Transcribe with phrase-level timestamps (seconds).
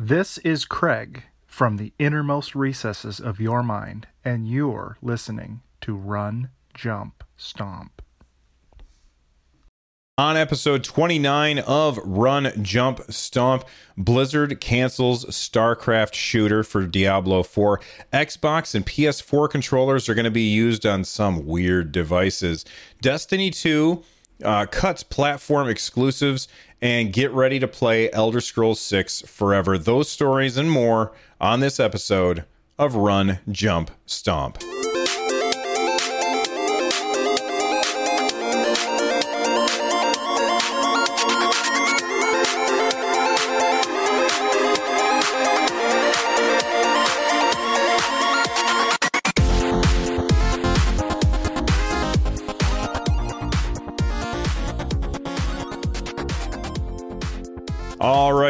[0.00, 6.50] This is Craig from the innermost recesses of your mind, and you're listening to Run,
[6.72, 8.00] Jump, Stomp.
[10.16, 13.64] On episode 29 of Run, Jump, Stomp,
[13.96, 17.80] Blizzard cancels StarCraft shooter for Diablo 4.
[18.12, 22.64] Xbox and PS4 controllers are going to be used on some weird devices.
[23.00, 24.04] Destiny 2
[24.44, 26.46] uh, cuts platform exclusives
[26.80, 29.78] and get ready to play Elder Scrolls 6 forever.
[29.78, 32.44] Those stories and more on this episode
[32.78, 34.58] of Run, Jump, Stomp.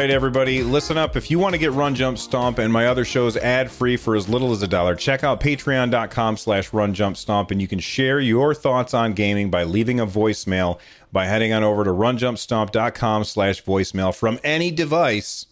[0.09, 1.15] Right, everybody, listen up.
[1.15, 4.15] If you want to get Run Jump Stomp and my other shows ad free for
[4.15, 7.77] as little as a dollar, check out patreon.com slash run jump stomp and you can
[7.77, 10.79] share your thoughts on gaming by leaving a voicemail
[11.11, 15.45] by heading on over to runjumpstomp.com slash voicemail from any device.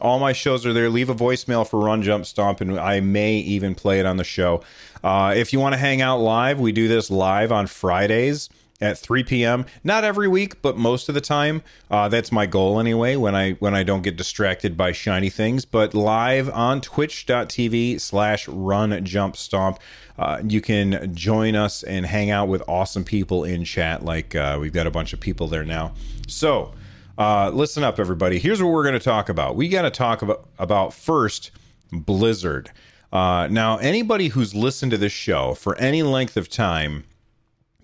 [0.00, 0.90] All my shows are there.
[0.90, 4.24] Leave a voicemail for Run Jump Stomp, and I may even play it on the
[4.24, 4.62] show.
[5.02, 8.48] Uh, if you want to hang out live, we do this live on Fridays
[8.80, 9.66] at 3 p.m.
[9.82, 11.62] Not every week, but most of the time.
[11.90, 13.16] Uh, that's my goal anyway.
[13.16, 18.48] When I when I don't get distracted by shiny things, but live on Twitch.tv slash
[18.48, 19.78] Run Jump Stomp.
[20.18, 24.04] Uh, you can join us and hang out with awesome people in chat.
[24.04, 25.94] Like uh, we've got a bunch of people there now.
[26.28, 26.72] So
[27.18, 28.38] uh, listen up, everybody.
[28.38, 29.56] Here's what we're going to talk about.
[29.56, 31.50] We got to talk about about first
[31.92, 32.70] Blizzard.
[33.12, 37.04] Uh, now, anybody who's listened to this show for any length of time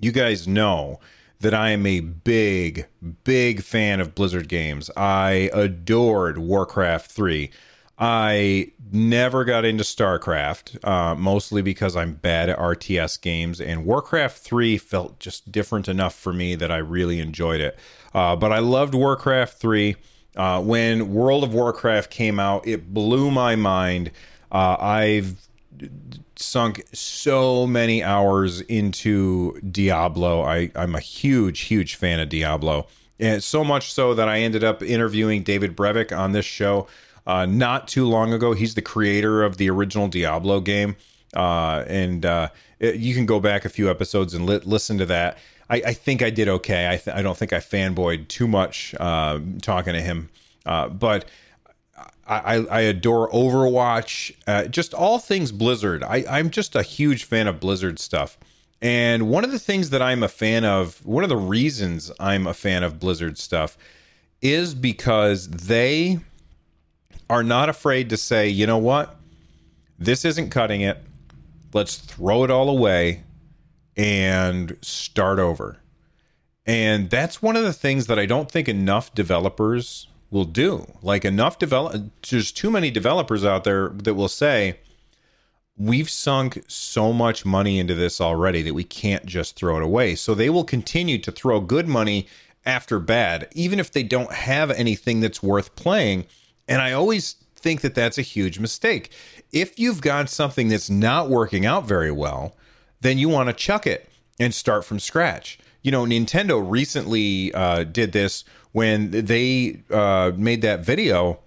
[0.00, 0.98] you guys know
[1.40, 2.86] that I am a big,
[3.24, 4.90] big fan of Blizzard games.
[4.96, 7.50] I adored Warcraft 3.
[7.98, 14.38] I never got into StarCraft, uh, mostly because I'm bad at RTS games, and Warcraft
[14.38, 17.78] 3 felt just different enough for me that I really enjoyed it.
[18.14, 19.96] Uh, but I loved Warcraft 3.
[20.36, 24.10] Uh, when World of Warcraft came out, it blew my mind.
[24.50, 25.46] Uh, I've
[26.40, 30.42] sunk so many hours into Diablo.
[30.42, 32.86] I, I'm a huge, huge fan of Diablo.
[33.18, 36.86] And so much so that I ended up interviewing David Brevik on this show
[37.26, 38.54] uh, not too long ago.
[38.54, 40.96] He's the creator of the original Diablo game.
[41.34, 42.48] Uh, and uh,
[42.78, 45.38] it, you can go back a few episodes and li- listen to that.
[45.68, 46.88] I, I, think I did okay.
[46.88, 50.30] I, th- I don't think I fanboyed too much uh, talking to him.
[50.66, 51.26] Uh, but
[52.26, 56.04] I, I adore Overwatch, uh, just all things Blizzard.
[56.04, 58.38] I, I'm just a huge fan of Blizzard stuff.
[58.80, 62.46] And one of the things that I'm a fan of, one of the reasons I'm
[62.46, 63.76] a fan of Blizzard stuff
[64.40, 66.20] is because they
[67.28, 69.16] are not afraid to say, you know what?
[69.98, 70.98] This isn't cutting it.
[71.72, 73.24] Let's throw it all away
[73.96, 75.78] and start over.
[76.64, 80.86] And that's one of the things that I don't think enough developers will do.
[81.02, 84.78] Like enough develop there's too many developers out there that will say
[85.76, 90.14] we've sunk so much money into this already that we can't just throw it away.
[90.14, 92.26] So they will continue to throw good money
[92.66, 96.26] after bad even if they don't have anything that's worth playing.
[96.68, 99.10] And I always think that that's a huge mistake.
[99.52, 102.56] If you've got something that's not working out very well,
[103.00, 104.08] then you want to chuck it
[104.38, 105.58] and start from scratch.
[105.82, 111.40] You know, Nintendo recently uh, did this when they uh, made that video.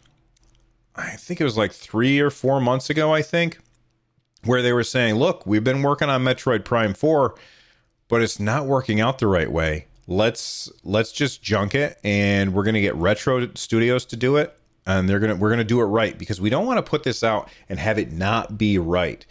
[0.96, 3.14] I think it was like three or four months ago.
[3.14, 3.60] I think
[4.46, 7.36] where they were saying, "Look, we've been working on Metroid Prime Four,
[8.08, 9.88] but it's not working out the right way.
[10.08, 14.56] Let's let's just junk it, and we're gonna get Retro Studios to do it,
[14.86, 17.24] and they're gonna we're gonna do it right because we don't want to put this
[17.24, 19.26] out and have it not be right."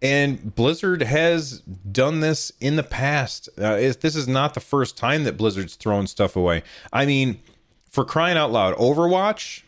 [0.00, 3.48] And Blizzard has done this in the past.
[3.58, 6.62] Uh, this is not the first time that Blizzard's thrown stuff away.
[6.92, 7.40] I mean,
[7.90, 9.62] for crying out loud, Overwatch,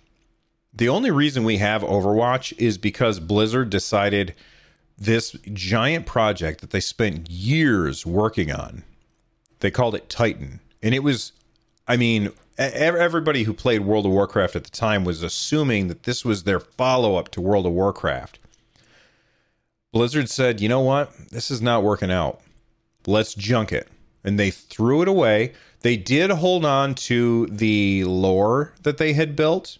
[0.72, 4.34] the only reason we have Overwatch is because Blizzard decided
[4.96, 8.84] this giant project that they spent years working on,
[9.60, 10.60] they called it Titan.
[10.80, 11.32] And it was,
[11.88, 16.24] I mean, everybody who played World of Warcraft at the time was assuming that this
[16.24, 18.38] was their follow up to World of Warcraft.
[19.92, 21.12] Blizzard said, you know what?
[21.30, 22.40] This is not working out.
[23.06, 23.88] Let's junk it.
[24.22, 25.52] And they threw it away.
[25.80, 29.78] They did hold on to the lore that they had built.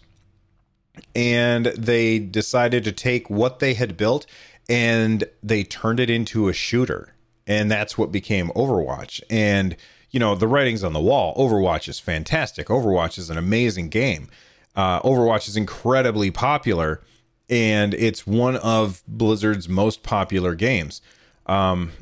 [1.15, 4.27] And they decided to take what they had built
[4.69, 7.15] and they turned it into a shooter.
[7.47, 9.21] And that's what became Overwatch.
[9.29, 9.77] And,
[10.11, 11.35] you know, the writing's on the wall.
[11.37, 12.69] Overwatch is fantastic.
[12.69, 14.29] Overwatch is an amazing game.
[14.77, 17.01] uh, Overwatch is incredibly popular,
[17.51, 21.03] and it's one of Blizzard's most popular games.
[21.47, 21.93] Um,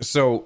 [0.00, 0.44] so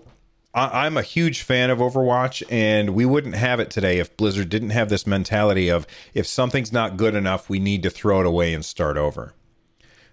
[0.54, 4.48] I- I'm a huge fan of Overwatch, and we wouldn't have it today if Blizzard
[4.48, 8.26] didn't have this mentality of if something's not good enough, we need to throw it
[8.26, 9.34] away and start over.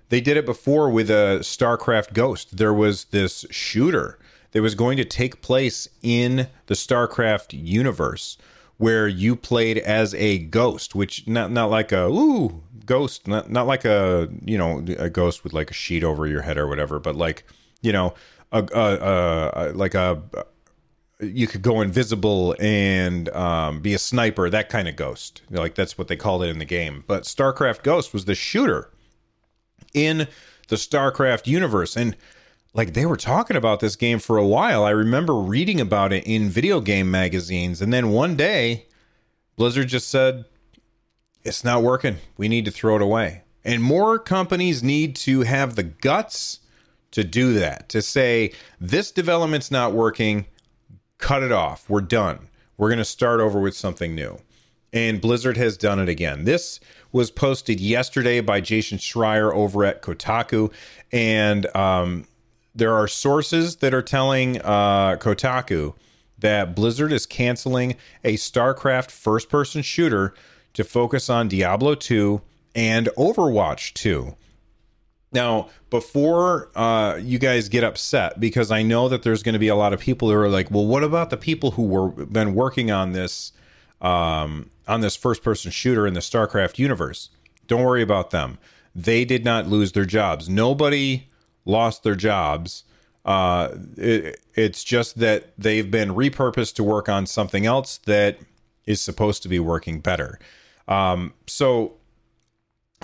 [0.09, 2.57] They did it before with a StarCraft Ghost.
[2.57, 4.19] There was this shooter
[4.51, 8.37] that was going to take place in the StarCraft universe
[8.77, 13.67] where you played as a ghost, which not not like a ooh ghost, not not
[13.67, 16.99] like a you know a ghost with like a sheet over your head or whatever,
[16.99, 17.45] but like
[17.81, 18.13] you know
[18.51, 20.21] a, a, a like a
[21.21, 25.41] you could go invisible and um, be a sniper, that kind of ghost.
[25.49, 27.03] Like that's what they called it in the game.
[27.07, 28.91] But StarCraft Ghost was the shooter
[29.93, 30.27] in
[30.67, 32.17] the StarCraft universe, and
[32.75, 34.83] like they were talking about this game for a while.
[34.83, 38.85] I remember reading about it in video game magazines, and then one day,
[39.55, 40.45] Blizzard just said,
[41.43, 42.17] "It's not working.
[42.37, 46.59] We need to throw it away." And more companies need to have the guts
[47.11, 47.87] to do that.
[47.89, 50.45] To say this development's not working,
[51.17, 51.89] cut it off.
[51.89, 52.49] We're done.
[52.77, 54.39] We're going to start over with something new.
[54.91, 56.43] And Blizzard has done it again.
[56.43, 56.79] This
[57.11, 60.71] was posted yesterday by Jason Schreier over at Kotaku,
[61.11, 62.27] and um,
[62.75, 65.93] there are sources that are telling uh, Kotaku
[66.37, 70.33] that Blizzard is canceling a StarCraft first person shooter
[70.73, 72.41] to focus on Diablo 2
[72.75, 74.35] and Overwatch 2.
[75.31, 79.69] Now, before uh, you guys get upset, because I know that there's going to be
[79.69, 82.55] a lot of people who are like, "Well, what about the people who were been
[82.55, 83.51] working on this
[84.01, 87.31] um, on this first person shooter in the StarCraft universe?"
[87.67, 88.59] Don't worry about them.
[88.93, 90.47] They did not lose their jobs.
[90.47, 91.27] Nobody
[91.65, 92.83] lost their jobs.
[93.25, 98.37] Uh, it, it's just that they've been repurposed to work on something else that
[98.85, 100.39] is supposed to be working better.
[100.87, 101.95] Um, so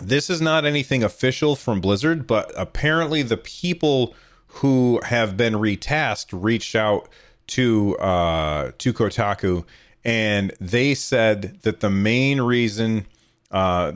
[0.01, 4.15] this is not anything official from Blizzard, but apparently the people
[4.47, 7.09] who have been retasked reached out
[7.47, 9.65] to uh, to Kotaku,
[10.03, 13.05] and they said that the main reason
[13.49, 13.91] uh,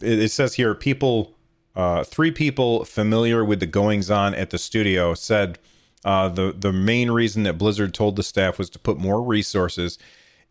[0.00, 1.35] it says here people
[1.76, 5.58] uh, three people familiar with the goings on at the studio said
[6.04, 9.98] uh, the the main reason that Blizzard told the staff was to put more resources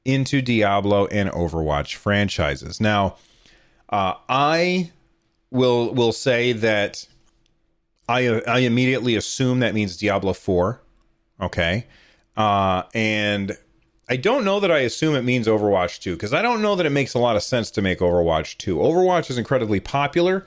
[0.03, 2.79] into Diablo and Overwatch franchises.
[2.79, 3.15] Now,
[3.89, 4.91] uh, I
[5.49, 7.07] will will say that
[8.07, 10.81] I I immediately assume that means Diablo Four,
[11.41, 11.87] okay,
[12.37, 13.57] uh, and
[14.07, 16.85] I don't know that I assume it means Overwatch 2 because I don't know that
[16.85, 18.77] it makes a lot of sense to make Overwatch 2.
[18.77, 20.45] Overwatch is incredibly popular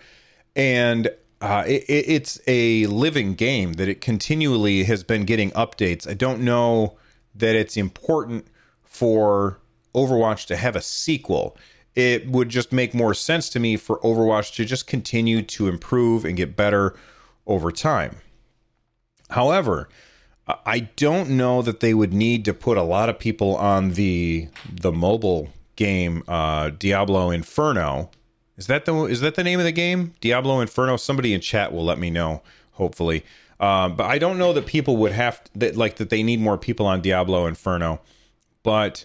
[0.59, 1.09] and
[1.41, 6.07] uh, it, it's a living game that it continually has been getting updates.
[6.07, 6.99] I don't know
[7.35, 8.49] that it's important
[8.83, 9.61] for
[9.95, 11.57] Overwatch to have a sequel.
[11.95, 16.25] It would just make more sense to me for Overwatch to just continue to improve
[16.25, 16.97] and get better
[17.47, 18.17] over time.
[19.31, 19.89] However,
[20.67, 24.49] I don't know that they would need to put a lot of people on the
[24.71, 28.11] the mobile game uh, Diablo Inferno.
[28.59, 30.15] Is that the is that the name of the game?
[30.21, 30.97] Diablo Inferno.
[30.97, 32.43] Somebody in chat will let me know.
[32.73, 33.25] Hopefully,
[33.61, 36.59] um, but I don't know that people would have that like that they need more
[36.59, 38.01] people on Diablo Inferno.
[38.65, 39.05] But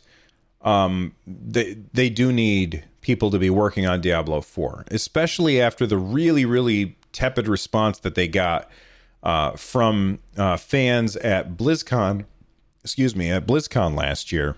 [0.62, 5.98] um, they they do need people to be working on Diablo Four, especially after the
[5.98, 8.70] really really tepid response that they got
[9.22, 12.26] uh, from uh, fans at BlizzCon,
[12.84, 14.56] excuse me, at BlizzCon last year.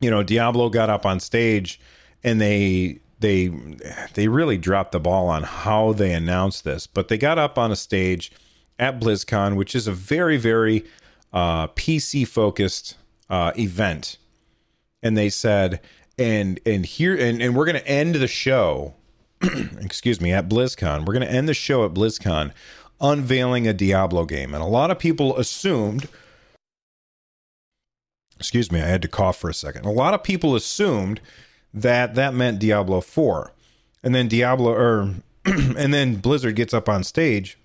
[0.00, 1.80] You know, Diablo got up on stage
[2.24, 3.48] and they they
[4.14, 7.70] they really dropped the ball on how they announced this, but they got up on
[7.70, 8.32] a stage
[8.78, 10.84] at BlizzCon, which is a very very
[11.32, 12.96] uh, PC focused
[13.30, 14.18] uh, event,
[15.02, 15.80] and they said,
[16.18, 18.94] and and here and and we're going to end the show.
[19.80, 21.00] excuse me, at BlizzCon.
[21.00, 22.52] We're going to end the show at BlizzCon
[23.00, 24.54] unveiling a Diablo game.
[24.54, 26.08] And a lot of people assumed,
[28.38, 29.84] excuse me, I had to cough for a second.
[29.84, 31.20] A lot of people assumed
[31.74, 33.52] that that meant Diablo 4.
[34.02, 35.14] And then Diablo, or,
[35.44, 37.58] and then Blizzard gets up on stage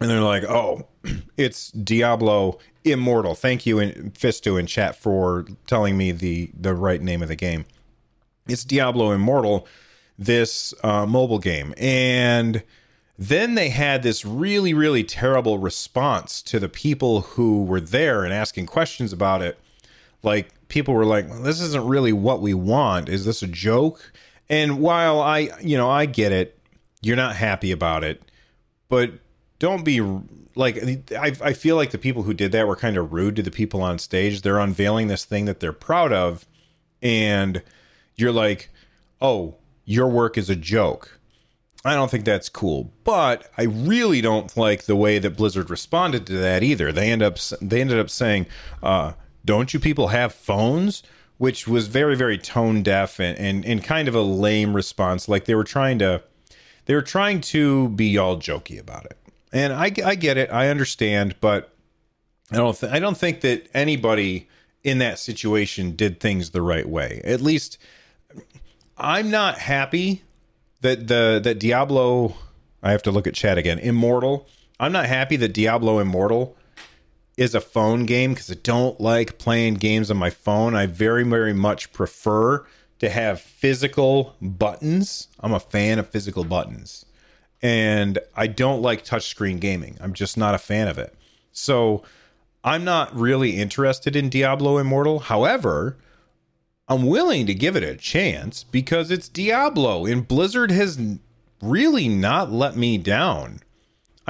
[0.00, 0.86] and they're like, oh,
[1.36, 3.34] it's Diablo Immortal.
[3.34, 7.36] Thank you, in, Fisto in chat for telling me the, the right name of the
[7.36, 7.64] game.
[8.46, 9.66] It's Diablo Immortal,
[10.18, 11.74] this uh, mobile game.
[11.78, 12.62] And
[13.18, 18.32] then they had this really, really terrible response to the people who were there and
[18.32, 19.58] asking questions about it.
[20.22, 23.08] Like, people were like, this isn't really what we want.
[23.08, 24.12] Is this a joke?
[24.48, 26.58] And while I, you know, I get it,
[27.02, 28.22] you're not happy about it,
[28.88, 29.12] but
[29.58, 30.00] don't be
[30.54, 30.78] like,
[31.12, 33.50] I, I feel like the people who did that were kind of rude to the
[33.50, 34.42] people on stage.
[34.42, 36.46] They're unveiling this thing that they're proud of.
[37.00, 37.62] And
[38.16, 38.70] you're like,
[39.20, 41.20] oh, your work is a joke.
[41.84, 46.26] I don't think that's cool, but I really don't like the way that Blizzard responded
[46.26, 46.92] to that either.
[46.92, 48.46] They end up they ended up saying,
[48.82, 49.12] uh,
[49.44, 51.02] "Don't you people have phones?"
[51.38, 55.26] Which was very very tone deaf and, and and kind of a lame response.
[55.28, 56.22] Like they were trying to
[56.84, 59.16] they were trying to be all jokey about it,
[59.52, 61.72] and I I get it, I understand, but
[62.52, 64.48] I don't th- I don't think that anybody
[64.82, 67.20] in that situation did things the right way.
[67.24, 67.78] At least
[68.96, 70.22] I'm not happy
[70.80, 72.34] that the that Diablo
[72.82, 73.78] I have to look at chat again.
[73.78, 74.46] Immortal.
[74.78, 76.56] I'm not happy that Diablo Immortal
[77.36, 80.74] is a phone game because I don't like playing games on my phone.
[80.74, 82.66] I very very much prefer
[83.00, 85.28] to have physical buttons.
[85.40, 87.06] I'm a fan of physical buttons.
[87.62, 89.96] And I don't like touchscreen gaming.
[90.00, 91.14] I'm just not a fan of it.
[91.52, 92.02] So
[92.62, 95.20] I'm not really interested in Diablo Immortal.
[95.20, 95.96] However,
[96.88, 100.98] I'm willing to give it a chance because it's Diablo and Blizzard has
[101.62, 103.60] really not let me down.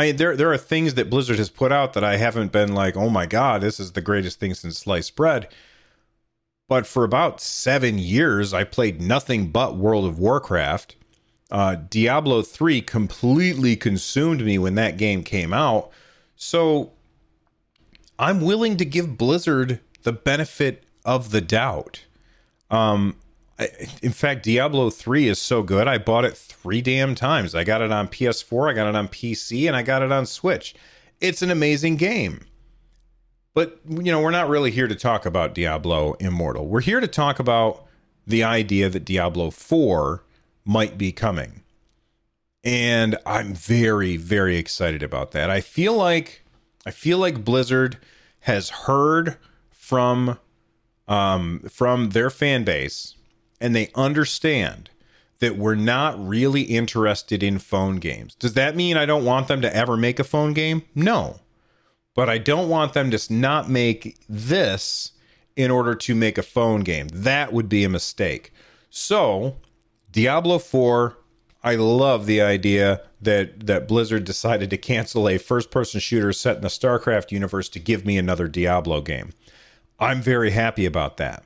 [0.00, 2.72] I mean, there there are things that Blizzard has put out that I haven't been
[2.72, 5.46] like, "Oh my god, this is the greatest thing since sliced bread."
[6.70, 10.96] But for about 7 years I played nothing but World of Warcraft.
[11.50, 15.90] Uh, Diablo 3 completely consumed me when that game came out.
[16.34, 16.92] So
[18.18, 22.06] I'm willing to give Blizzard the benefit of the doubt.
[22.70, 23.16] Um,
[24.02, 25.86] in fact, Diablo 3 is so good.
[25.86, 27.54] I bought it three damn times.
[27.54, 30.26] I got it on PS4, I got it on PC, and I got it on
[30.26, 30.74] Switch.
[31.20, 32.46] It's an amazing game.
[33.52, 36.66] But, you know, we're not really here to talk about Diablo Immortal.
[36.68, 37.84] We're here to talk about
[38.26, 40.24] the idea that Diablo 4
[40.64, 41.62] might be coming.
[42.62, 45.50] And I'm very, very excited about that.
[45.50, 46.44] I feel like
[46.86, 47.98] I feel like Blizzard
[48.40, 49.36] has heard
[49.70, 50.38] from
[51.08, 53.16] um, from their fan base,
[53.60, 54.90] and they understand
[55.40, 58.34] that we're not really interested in phone games.
[58.34, 60.82] Does that mean I don't want them to ever make a phone game?
[60.94, 61.40] No.
[62.14, 65.12] But I don't want them to not make this
[65.56, 67.08] in order to make a phone game.
[67.08, 68.52] That would be a mistake.
[68.90, 69.56] So,
[70.12, 71.16] Diablo 4
[71.62, 76.62] I love the idea that that Blizzard decided to cancel a first-person shooter set in
[76.62, 79.32] the StarCraft universe to give me another Diablo game.
[79.98, 81.44] I'm very happy about that.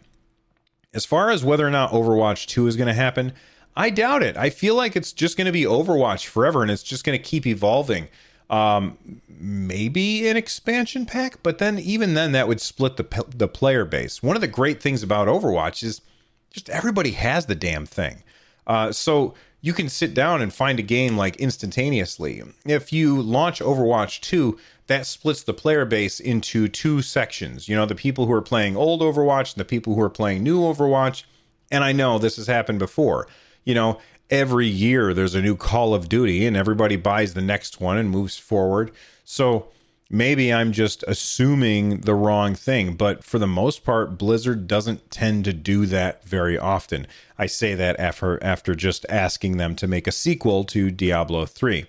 [0.95, 3.33] As far as whether or not Overwatch 2 is going to happen,
[3.77, 4.37] I doubt it.
[4.37, 7.23] I feel like it's just going to be Overwatch forever and it's just going to
[7.23, 8.09] keep evolving.
[8.51, 8.99] Um,
[9.29, 14.23] maybe an expansion pack, but then even then that would split the the player base.
[14.23, 16.03] One of the great things about Overwatch is
[16.51, 18.23] just everybody has the damn thing.
[18.67, 22.43] Uh, so you can sit down and find a game like instantaneously.
[22.67, 27.69] If you launch Overwatch 2, that splits the player base into two sections.
[27.69, 30.43] You know, the people who are playing old Overwatch and the people who are playing
[30.43, 31.25] new Overwatch.
[31.71, 33.27] And I know this has happened before.
[33.65, 33.99] You know,
[34.31, 38.11] every year there's a new Call of Duty and everybody buys the next one and
[38.11, 38.91] moves forward.
[39.25, 39.69] So
[40.11, 45.47] maybe I'm just assuming the wrong thing, but for the most part, Blizzard doesn't tend
[45.47, 47.07] to do that very often.
[47.39, 51.87] I say that after after just asking them to make a sequel to Diablo 3.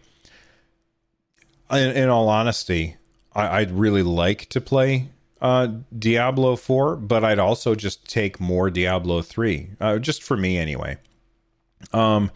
[1.71, 2.97] In, in all honesty,
[3.33, 5.09] I, would really like to play
[5.41, 5.67] uh,
[5.97, 10.97] Diablo 4, but I'd also just take more Diablo 3, uh, just for me anyway.
[11.91, 12.31] Um,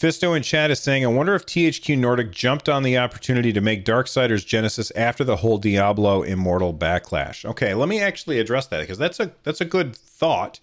[0.00, 3.60] Fisto in chat is saying, I wonder if THQ Nordic jumped on the opportunity to
[3.60, 7.44] make Darksiders Genesis after the whole Diablo Immortal backlash.
[7.44, 10.58] Okay, let me actually address that because that's a that's a good thought.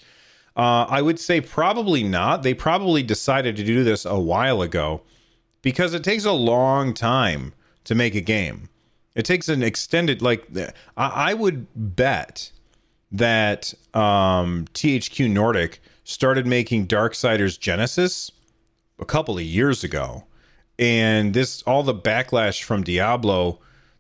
[0.56, 2.42] Uh, I would say probably not.
[2.42, 5.02] They probably decided to do this a while ago
[5.62, 7.54] because it takes a long time
[7.88, 8.70] to make a game.
[9.16, 10.48] It takes an extended like
[10.96, 12.52] I, I would bet
[13.12, 18.32] that um, THQ Nordic started making Darksiders Genesis
[19.00, 20.26] a couple of years ago,
[20.78, 23.60] and this all the backlash from Diablo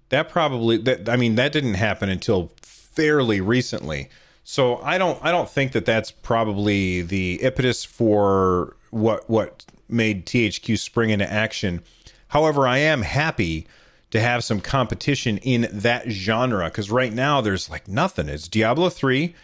[0.10, 4.10] that probably that I mean that didn't happen until fairly recently.
[4.44, 10.25] So I don't I don't think that that's probably the impetus for what what made
[10.25, 11.84] THQ spring into action.
[12.29, 13.67] However, I am happy
[14.12, 18.29] to have some competition in that genre because right now there's like nothing.
[18.29, 19.36] It's Diablo 3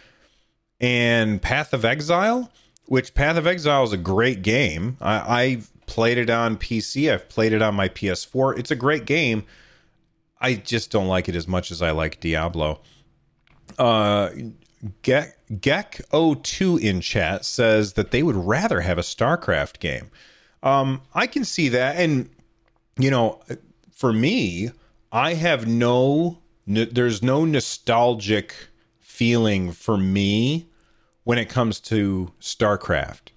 [0.79, 2.49] and Path of Exile
[2.85, 4.97] which Path of Exile is a great game.
[5.01, 7.11] I, I played it on PC.
[7.11, 8.57] I've played it on my PS4.
[8.57, 9.45] It's a great game.
[10.39, 12.81] I just don't like it as much as I like Diablo.
[13.79, 14.29] Uh,
[15.01, 20.11] Gek, Gek02 in chat says that they would rather have a StarCraft game.
[20.61, 21.95] Um, I can see that.
[21.95, 22.29] And,
[22.97, 23.41] you know,
[23.91, 24.71] for me,
[25.11, 28.55] I have no, there's no nostalgic
[28.99, 30.67] feeling for me
[31.23, 33.29] when it comes to StarCraft.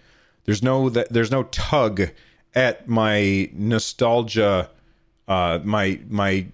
[0.45, 2.11] There's no there's no tug
[2.55, 4.71] at my nostalgia,
[5.29, 6.47] uh, my my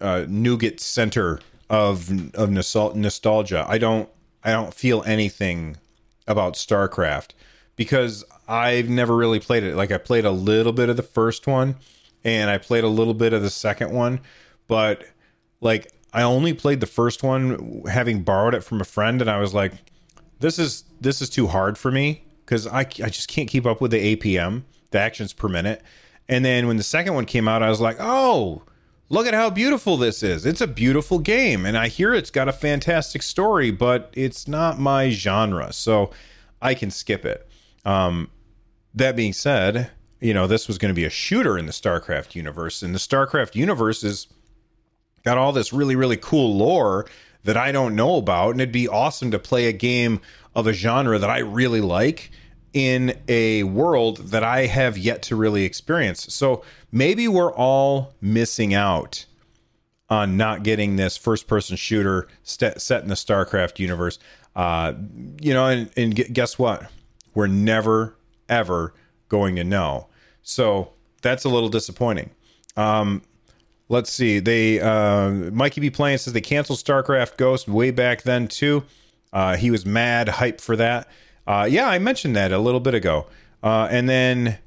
[0.00, 3.66] uh, nougat center of of nostalgia.
[3.68, 4.08] I don't
[4.44, 5.76] I don't feel anything
[6.26, 7.30] about StarCraft
[7.76, 9.74] because I've never really played it.
[9.74, 11.76] Like I played a little bit of the first one
[12.24, 14.20] and I played a little bit of the second one,
[14.68, 15.04] but
[15.60, 19.38] like I only played the first one having borrowed it from a friend and I
[19.38, 19.72] was like
[20.40, 23.80] this is this is too hard for me cuz I I just can't keep up
[23.80, 25.82] with the APM, the actions per minute.
[26.28, 28.62] And then when the second one came out I was like, "Oh,
[29.12, 30.46] look at how beautiful this is.
[30.46, 31.66] It's a beautiful game.
[31.66, 35.72] And I hear it's got a fantastic story, but it's not my genre.
[35.72, 36.10] So
[36.62, 37.46] I can skip it.
[37.84, 38.30] Um,
[38.94, 39.90] that being said,
[40.22, 42.80] you know, this was going to be a shooter in the StarCraft universe.
[42.80, 44.28] And the StarCraft universe is
[45.24, 47.06] got all this really, really cool lore
[47.42, 48.52] that I don't know about.
[48.52, 50.20] And it'd be awesome to play a game
[50.54, 52.30] of a genre that I really like
[52.72, 56.32] in a world that I have yet to really experience.
[56.32, 56.62] So
[56.92, 59.26] maybe we're all missing out
[60.08, 64.20] on not getting this first person shooter set, in the StarCraft universe.
[64.54, 64.92] Uh,
[65.40, 66.88] you know, and, and guess what?
[67.34, 68.14] We're never,
[68.48, 68.94] ever
[69.28, 70.06] going to know.
[70.42, 72.30] So that's a little disappointing.
[72.76, 73.22] Um,
[73.88, 74.38] let's see.
[74.38, 78.84] They uh, Mikey B playing says they canceled StarCraft Ghost way back then too.
[79.32, 81.08] Uh, he was mad hype for that.
[81.46, 83.26] Uh, yeah, I mentioned that a little bit ago.
[83.62, 84.58] Uh, and then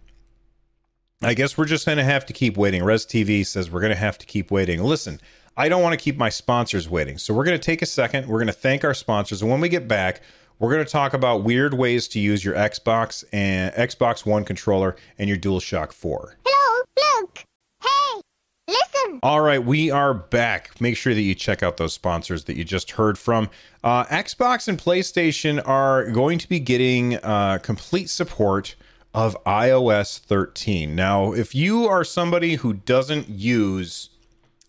[1.21, 2.83] I guess we're just going to have to keep waiting.
[2.83, 4.83] Res TV says we're going to have to keep waiting.
[4.83, 5.19] Listen,
[5.57, 7.17] I don't want to keep my sponsors waiting.
[7.17, 8.27] So we're going to take a second.
[8.27, 9.41] We're going to thank our sponsors.
[9.41, 10.21] And when we get back,
[10.59, 14.95] we're going to talk about weird ways to use your Xbox and Xbox One controller
[15.17, 16.37] and your DualShock 4.
[16.45, 16.83] Hello,
[17.19, 17.43] look.
[17.83, 18.21] Hey,
[18.67, 19.19] listen.
[19.21, 20.79] All right, we are back.
[20.79, 23.49] Make sure that you check out those sponsors that you just heard from.
[23.83, 28.75] Uh, Xbox and PlayStation are going to be getting uh, complete support
[29.13, 30.95] of iOS 13.
[30.95, 34.09] Now, if you are somebody who doesn't use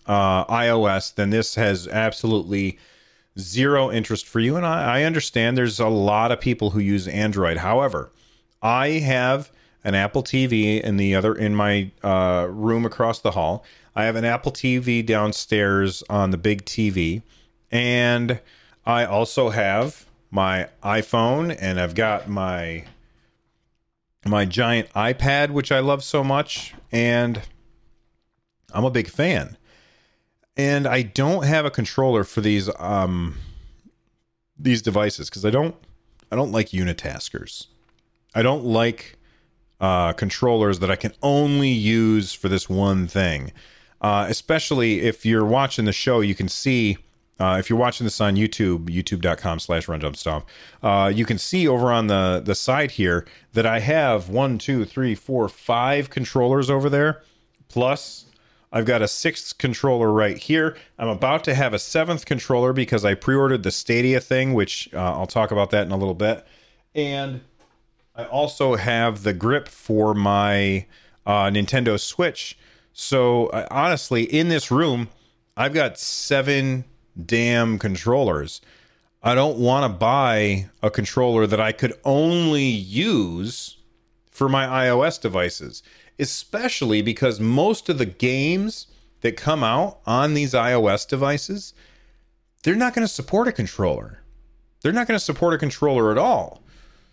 [0.07, 2.79] uh, iOS, then this has absolutely
[3.39, 4.57] zero interest for you.
[4.57, 7.59] And I, I understand there's a lot of people who use Android.
[7.59, 8.13] However,
[8.63, 9.51] I have
[9.85, 13.65] an Apple TV in the other in my uh, room across the hall.
[13.95, 17.23] I have an Apple TV downstairs on the big TV,
[17.71, 18.41] and
[18.85, 22.85] I also have my iPhone, and I've got my
[24.25, 27.43] my giant iPad, which I love so much, and
[28.75, 29.57] I'm a big fan
[30.57, 33.37] and I don't have a controller for these um
[34.59, 35.75] these devices because I don't
[36.31, 37.67] I don't like unitaskers.
[38.35, 39.17] I don't like
[39.81, 43.53] uh, controllers that I can only use for this one thing.
[44.01, 46.99] Uh, especially if you're watching the show, you can see
[47.39, 50.45] uh, if you're watching this on YouTube, youtube.com slash runjumpstomp,
[50.83, 54.85] uh, you can see over on the, the side here that I have one, two,
[54.87, 57.23] three, four, five controllers over there,
[57.69, 58.26] plus
[58.73, 60.77] I've got a sixth controller right here.
[60.99, 64.89] I'm about to have a seventh controller because I pre ordered the Stadia thing, which
[64.93, 66.45] uh, I'll talk about that in a little bit.
[66.95, 67.43] And
[68.15, 70.87] I also have the grip for my
[71.25, 72.59] uh, Nintendo Switch.
[72.93, 75.09] So uh, honestly, in this room,
[75.57, 76.85] I've got seven
[77.25, 78.61] damn controllers.
[79.23, 83.77] I don't want to buy a controller that I could only use
[84.31, 85.83] for my iOS devices
[86.19, 88.87] especially because most of the games
[89.21, 91.75] that come out on these iOS devices,
[92.63, 94.21] they're not going to support a controller.
[94.83, 96.63] They're not going to support a controller at all.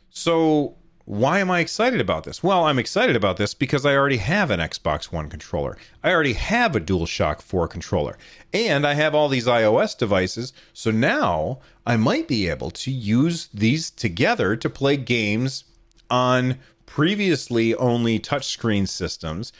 [0.09, 2.41] So, why am I excited about this?
[2.41, 5.77] Well, I'm excited about this because I already have an Xbox One controller.
[6.01, 8.17] I already have a DualShock 4 controller.
[8.53, 10.53] And I have all these iOS devices.
[10.71, 15.65] So now I might be able to use these together to play games
[16.09, 16.59] on
[16.93, 19.51] previously only touchscreen systems.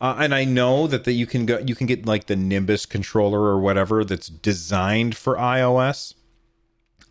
[0.00, 2.84] Uh, and I know that that you can go you can get like the Nimbus
[2.84, 6.14] controller or whatever that's designed for iOS.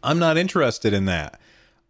[0.03, 1.39] I'm not interested in that.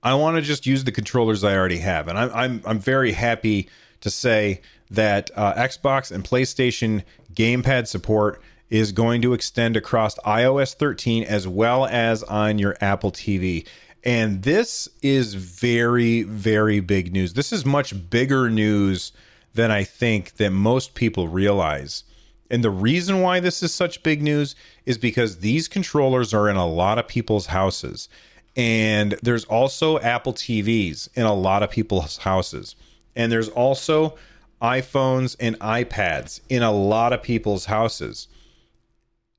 [0.03, 3.13] I want to just use the controllers I already have, and I'm I'm I'm very
[3.13, 3.69] happy
[4.01, 10.75] to say that uh, Xbox and PlayStation gamepad support is going to extend across iOS
[10.75, 13.65] 13 as well as on your Apple TV.
[14.03, 17.33] And this is very, very big news.
[17.33, 19.11] This is much bigger news
[19.53, 22.03] than I think that most people realize.
[22.49, 26.55] And the reason why this is such big news is because these controllers are in
[26.55, 28.09] a lot of people's houses.
[28.55, 32.75] And there's also Apple TVs in a lot of people's houses.
[33.15, 34.15] And there's also
[34.61, 38.27] iPhones and iPads in a lot of people's houses.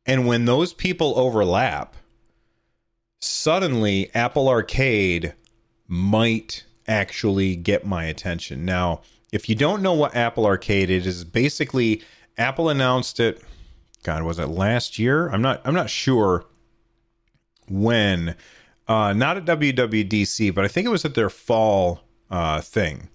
[0.06, 1.96] And when those people overlap,
[3.20, 5.34] suddenly Apple Arcade
[5.86, 8.64] might actually get my attention.
[8.64, 9.02] Now,
[9.32, 12.02] if you don't know what Apple Arcade is, is basically
[12.36, 13.42] Apple announced it.
[14.02, 15.28] God, was it last year?
[15.28, 15.60] I'm not.
[15.64, 16.46] I'm not sure
[17.68, 18.34] when.
[18.88, 23.08] Uh, not at WWDC, but I think it was at their fall uh, thing,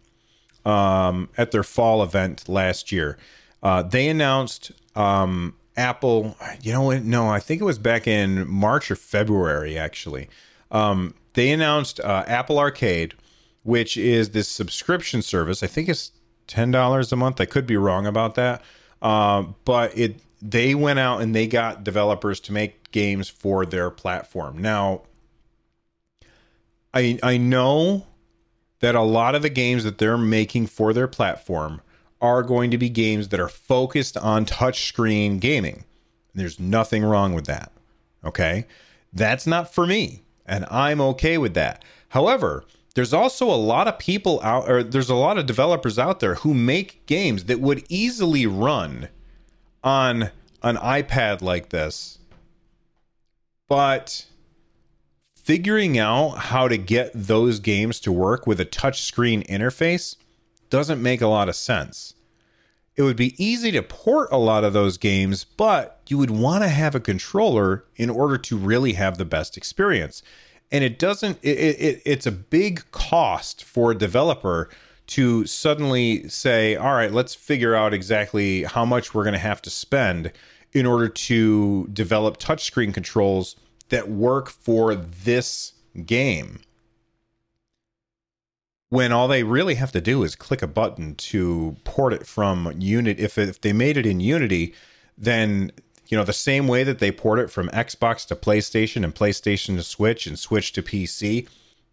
[0.63, 3.18] um, at their fall event last year.
[3.62, 6.36] Uh, they announced um, Apple.
[6.62, 7.04] You know what?
[7.04, 9.78] No, I think it was back in March or February.
[9.78, 10.30] Actually,
[10.72, 13.14] um, they announced uh, Apple Arcade,
[13.64, 15.64] which is this subscription service.
[15.64, 16.12] I think it's
[16.48, 17.42] ten dollars a month.
[17.42, 18.62] I could be wrong about that,
[19.02, 23.90] uh, but it they went out and they got developers to make games for their
[23.90, 24.58] platform.
[24.58, 25.02] Now,
[26.94, 28.08] I I know
[28.80, 31.82] that a lot of the games that they're making for their platform
[32.26, 35.86] are going to be games that are focused on touchscreen gaming.
[36.34, 37.72] There's nothing wrong with that.
[38.26, 38.66] Okay?
[39.14, 41.86] That's not for me, and I'm okay with that.
[42.10, 46.22] However, there's also a lot of people out or there's a lot of developers out
[46.22, 49.10] there who make games that would easily run
[49.84, 50.32] on
[50.64, 52.20] an iPad like this.
[53.68, 54.26] But
[55.36, 60.16] figuring out how to get those games to work with a touchscreen interface
[60.69, 62.13] doesn't make a lot of sense.
[62.95, 66.63] It would be easy to port a lot of those games, but you would want
[66.63, 70.23] to have a controller in order to really have the best experience.
[70.71, 74.69] And it doesn't, it, it, it's a big cost for a developer
[75.08, 79.62] to suddenly say, all right, let's figure out exactly how much we're going to have
[79.63, 80.32] to spend
[80.73, 83.56] in order to develop touchscreen controls
[83.89, 85.73] that work for this
[86.06, 86.60] game
[88.96, 92.74] when all they really have to do is click a button to port it from
[92.78, 94.74] unit if, if they made it in unity
[95.18, 95.72] then
[96.08, 99.76] you know the same way that they port it from xbox to playstation and playstation
[99.76, 101.48] to switch and switch to pc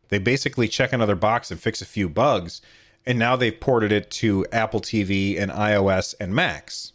[0.09, 2.61] they basically check another box and fix a few bugs
[3.05, 6.93] and now they've ported it to apple tv and ios and macs.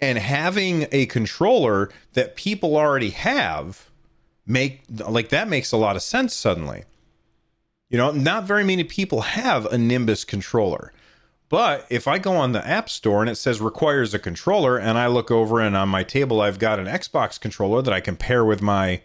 [0.00, 3.88] And having a controller that people already have
[4.46, 6.84] make like that makes a lot of sense suddenly
[7.94, 10.92] you know not very many people have a nimbus controller
[11.48, 14.98] but if i go on the app store and it says requires a controller and
[14.98, 18.16] i look over and on my table i've got an xbox controller that i can
[18.16, 19.00] pair with my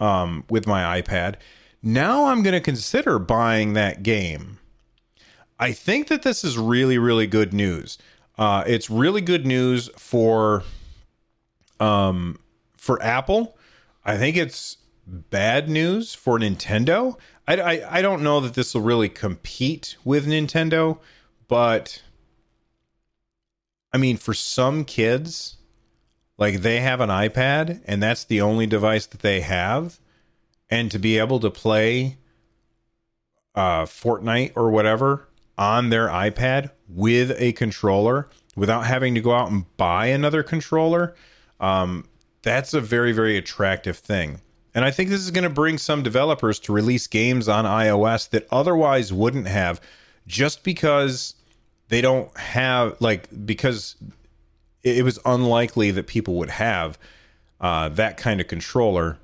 [0.00, 1.34] um, with my ipad
[1.82, 4.58] now i'm going to consider buying that game
[5.58, 7.98] i think that this is really really good news
[8.38, 10.64] uh, it's really good news for
[11.78, 12.38] um,
[12.74, 13.58] for Apple.
[14.02, 17.18] I think it's bad news for Nintendo.
[17.50, 20.98] I, I, I don't know that this will really compete with Nintendo,
[21.48, 22.00] but
[23.92, 25.56] I mean, for some kids,
[26.38, 29.98] like they have an iPad and that's the only device that they have,
[30.70, 32.18] and to be able to play
[33.56, 39.50] uh, Fortnite or whatever on their iPad with a controller without having to go out
[39.50, 41.16] and buy another controller,
[41.58, 42.06] um,
[42.42, 44.40] that's a very, very attractive thing.
[44.74, 48.28] And I think this is going to bring some developers to release games on iOS
[48.30, 49.80] that otherwise wouldn't have
[50.26, 51.34] just because
[51.88, 53.96] they don't have, like, because
[54.82, 56.98] it was unlikely that people would have
[57.60, 59.18] uh, that kind of controller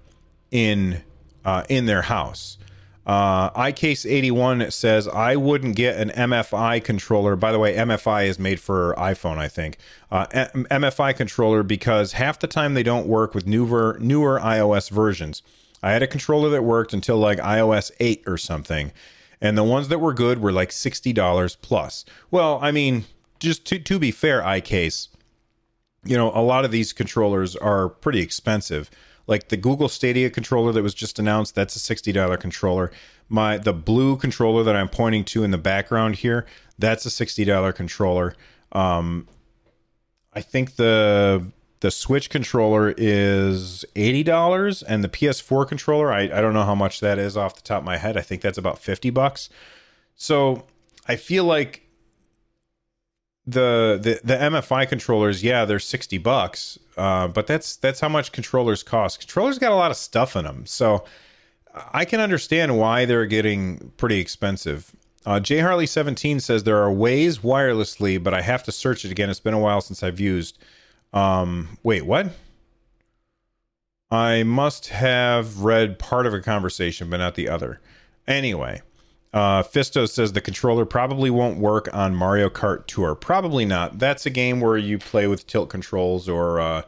[0.51, 1.03] in
[1.45, 2.59] uh, in their house.
[3.07, 7.37] Uh, iCase81 says, I wouldn't get an MFI controller.
[7.37, 9.79] By the way, MFI is made for iPhone, I think.
[10.11, 14.91] Uh, M- MFI controller because half the time they don't work with newer, newer iOS
[14.91, 15.43] versions.
[15.85, 18.91] I had a controller that worked until like iOS 8 or something.
[19.41, 22.05] And the ones that were good were like $60 plus.
[22.33, 23.05] Well, I mean,
[23.39, 25.09] just to, to be fair, iCase,
[26.05, 28.91] you know, a lot of these controllers are pretty expensive.
[29.27, 32.93] Like the Google Stadia controller that was just announced, that's a $60 controller.
[33.29, 36.47] My the blue controller that I'm pointing to in the background here,
[36.79, 38.35] that's a $60 controller.
[38.73, 39.27] Um,
[40.33, 46.41] I think the the Switch controller is eighty dollars, and the PS4 controller, I, I
[46.41, 48.17] don't know how much that is off the top of my head.
[48.17, 49.49] I think that's about fifty bucks.
[50.15, 50.67] So
[51.07, 51.89] I feel like
[53.47, 58.33] the the the MFI controllers, yeah, they're sixty bucks, uh, but that's that's how much
[58.33, 59.21] controllers cost.
[59.21, 61.05] Controllers got a lot of stuff in them, so
[61.93, 64.95] I can understand why they're getting pretty expensive.
[65.25, 69.11] Uh, J Harley seventeen says there are ways wirelessly, but I have to search it
[69.11, 69.29] again.
[69.29, 70.59] It's been a while since I've used.
[71.13, 72.31] Um, wait, what?
[74.11, 77.81] I must have read part of a conversation, but not the other.
[78.29, 78.83] Anyway,
[79.37, 83.15] uh, Fisto says the controller probably won't work on Mario Kart Tour.
[83.15, 83.99] Probably not.
[83.99, 86.83] That's a game where you play with tilt controls or uh,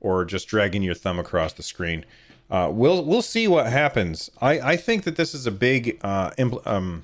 [0.00, 2.06] or just dragging your thumb across the screen.
[2.50, 4.30] uh, we'll we'll see what happens.
[4.40, 7.02] I, I think that this is a big uh, impl- um,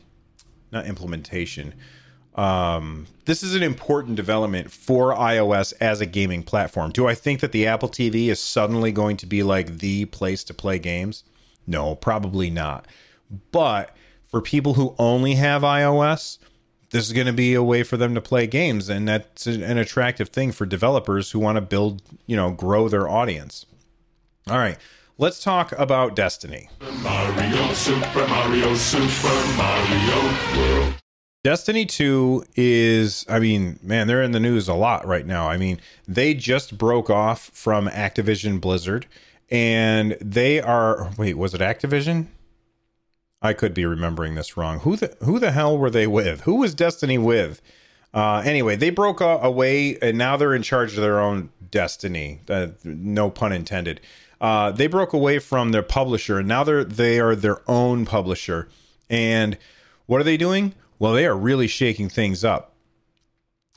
[0.72, 1.74] not implementation.
[2.35, 6.90] Um, this is an important development for iOS as a gaming platform.
[6.90, 10.42] Do I think that the Apple TV is suddenly going to be like the place
[10.44, 11.22] to play games?
[11.66, 12.87] No, probably not.
[13.52, 13.94] But
[14.29, 16.39] for people who only have iOS,
[16.91, 19.79] this is going to be a way for them to play games, and that's an
[19.79, 23.67] attractive thing for developers who want to build, you know, grow their audience.
[24.49, 24.79] All right,
[25.19, 26.69] let's talk about Destiny.
[27.03, 30.95] Mario, Super Mario, Super Mario World.
[31.47, 35.49] Destiny 2 is, I mean, man, they're in the news a lot right now.
[35.49, 39.07] I mean, they just broke off from Activision Blizzard
[39.49, 42.27] and they are, wait, was it Activision?
[43.42, 44.81] I could be remembering this wrong.
[44.81, 46.42] Who the who the hell were they with?
[46.42, 47.61] Who was Destiny with?
[48.14, 52.40] Uh, anyway, they broke away and now they're in charge of their own destiny.
[52.49, 54.01] Uh, no pun intended.
[54.40, 58.68] Uh, they broke away from their publisher and now they're they are their own publisher.
[59.11, 59.59] And
[60.07, 60.75] what are they doing?
[60.99, 62.72] Well, they are really shaking things up.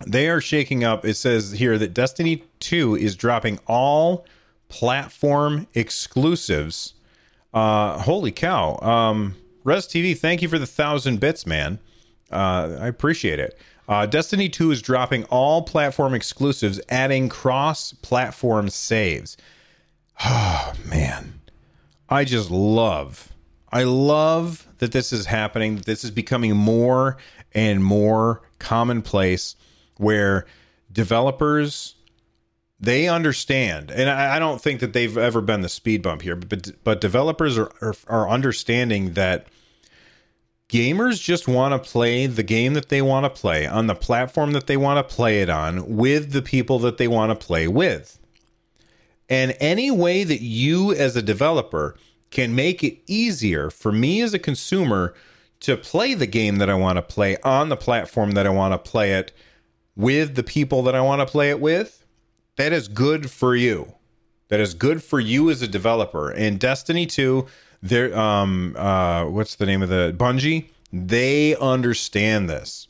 [0.08, 1.04] They are shaking up.
[1.04, 4.26] It says here that Destiny 2 is dropping all
[4.70, 6.94] platform exclusives.
[7.54, 8.80] Uh, holy cow.
[8.82, 11.80] Um, Res TV, thank you for the thousand bits, man.
[12.32, 13.58] Uh, I appreciate it.
[13.88, 19.36] Uh, Destiny 2 is dropping all platform exclusives, adding cross platform saves.
[20.24, 21.42] Oh, man.
[22.08, 23.32] I just love,
[23.72, 25.78] I love that this is happening.
[25.78, 27.18] This is becoming more
[27.54, 29.56] and more commonplace
[29.98, 30.46] where
[30.92, 31.96] developers
[32.80, 36.36] they understand and I, I don't think that they've ever been the speed bump here
[36.36, 39.48] but but developers are are, are understanding that
[40.70, 44.52] gamers just want to play the game that they want to play on the platform
[44.52, 47.68] that they want to play it on with the people that they want to play
[47.68, 48.20] with.
[49.28, 51.98] And any way that you as a developer
[52.30, 55.16] can make it easier for me as a consumer
[55.62, 58.74] to play the game that I want to play on the platform that I want
[58.74, 59.32] to play it
[59.96, 61.99] with the people that I want to play it with,
[62.60, 63.94] that is good for you.
[64.50, 66.30] That is good for you as a developer.
[66.30, 67.48] And Destiny 2,
[67.82, 70.68] there um uh what's the name of the Bungie?
[70.92, 72.90] They understand this.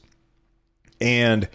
[1.00, 1.48] And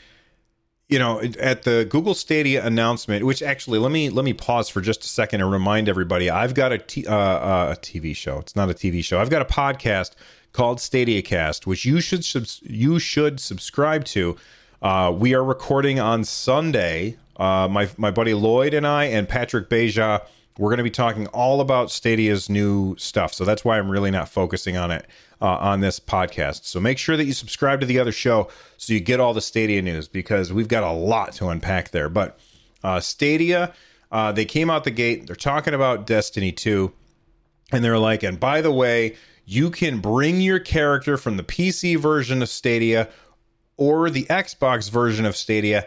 [0.89, 4.81] you know, at the Google Stadia announcement, which actually let me let me pause for
[4.81, 8.39] just a second and remind everybody, I've got a, t- uh, uh, a TV show.
[8.39, 9.19] It's not a TV show.
[9.19, 10.13] I've got a podcast
[10.53, 14.37] called Stadia Cast, which you should subs- you should subscribe to.
[14.81, 17.17] Uh, we are recording on Sunday.
[17.37, 20.25] Uh, my my buddy Lloyd and I and Patrick Beja,
[20.59, 23.35] we're going to be talking all about Stadia's new stuff.
[23.35, 25.07] So that's why I'm really not focusing on it
[25.41, 26.65] uh, on this podcast.
[26.65, 29.41] So make sure that you subscribe to the other show so you get all the
[29.41, 32.09] Stadia news because we've got a lot to unpack there.
[32.09, 32.39] But
[32.85, 33.75] uh, Stadia,
[34.13, 35.27] uh, they came out the gate.
[35.27, 36.93] They're talking about Destiny 2,
[37.73, 41.99] and they're like, and by the way, you can bring your character from the PC
[41.99, 43.09] version of Stadia
[43.77, 45.87] or the Xbox version of Stadia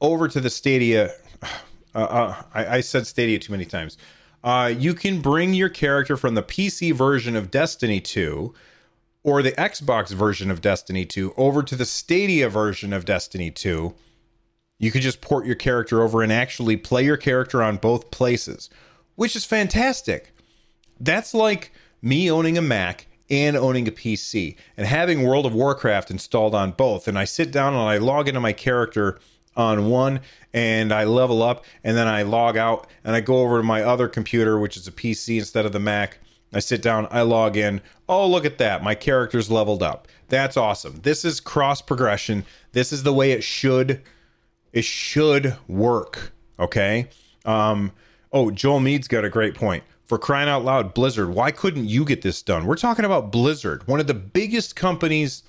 [0.00, 1.12] over to the Stadia.
[1.94, 3.96] Uh, uh, I, I said Stadia too many times.
[4.42, 8.52] Uh, you can bring your character from the PC version of Destiny 2
[9.22, 13.94] or the Xbox version of Destiny 2 over to the Stadia version of Destiny 2.
[14.78, 18.68] You could just port your character over and actually play your character on both places,
[19.14, 20.34] which is fantastic.
[21.00, 26.10] That's like me owning a Mac and owning a PC and having World of Warcraft
[26.10, 27.08] installed on both.
[27.08, 29.18] And I sit down and I log into my character
[29.56, 30.20] on one
[30.52, 33.82] and I level up and then I log out and I go over to my
[33.82, 36.18] other computer, which is a PC instead of the Mac.
[36.52, 37.80] I sit down, I log in.
[38.08, 38.82] Oh, look at that.
[38.82, 40.06] My character's leveled up.
[40.28, 41.00] That's awesome.
[41.02, 42.44] This is cross progression.
[42.72, 44.02] This is the way it should
[44.74, 46.32] it should work.
[46.58, 47.08] Okay.
[47.44, 47.92] Um,
[48.32, 49.84] oh, Joel Mead's got a great point.
[50.04, 52.66] For crying out loud, Blizzard, why couldn't you get this done?
[52.66, 55.44] We're talking about Blizzard, one of the biggest companies,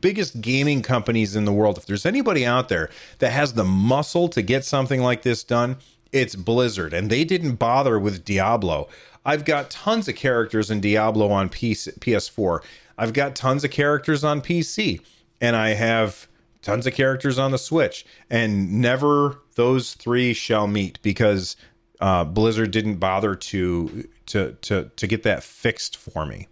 [0.00, 1.78] biggest gaming companies in the world.
[1.78, 5.76] If there's anybody out there that has the muscle to get something like this done,
[6.12, 6.92] it's Blizzard.
[6.92, 8.88] And they didn't bother with Diablo.
[9.24, 12.60] I've got tons of characters in Diablo on PC, PS4.
[12.98, 15.00] I've got tons of characters on PC.
[15.40, 16.28] And I have
[16.66, 21.56] tons of characters on the Switch, and never those three shall meet because
[22.00, 26.48] uh, Blizzard didn't bother to to to to get that fixed for me.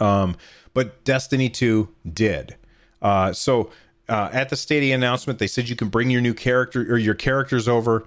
[0.00, 0.36] Um,
[0.74, 2.56] but Destiny Two did.
[3.00, 3.70] Uh, so
[4.08, 7.14] uh, at the Stadia announcement, they said you can bring your new character or your
[7.14, 8.06] characters over,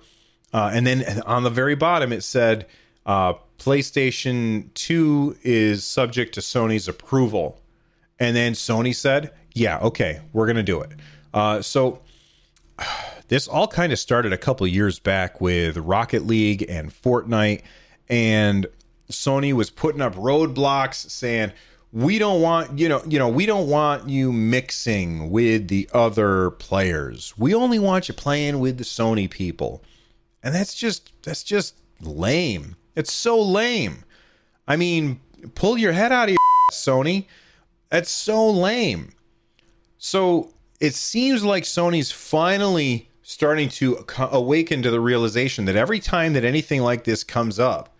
[0.54, 2.66] uh, and then on the very bottom it said
[3.06, 7.60] uh, PlayStation Two is subject to Sony's approval,
[8.20, 10.92] and then Sony said yeah, okay, we're gonna do it.
[11.34, 12.02] Uh, so
[13.28, 17.64] this all kind of started a couple years back with Rocket League and Fortnite,
[18.08, 18.66] and
[19.12, 21.52] Sony was putting up roadblocks saying,
[21.92, 26.52] we don't want you know you know we don't want you mixing with the other
[26.52, 27.34] players.
[27.38, 29.84] We only want you playing with the sony people.
[30.44, 32.76] And that's just that's just lame.
[32.96, 34.04] It's so lame.
[34.68, 35.20] I mean
[35.56, 36.38] pull your head out of your
[36.72, 37.26] ass, sony.
[37.90, 39.14] That's so lame.
[39.98, 46.34] So it seems like sony's finally starting to awaken to the realization that every time
[46.34, 47.96] that anything like this comes up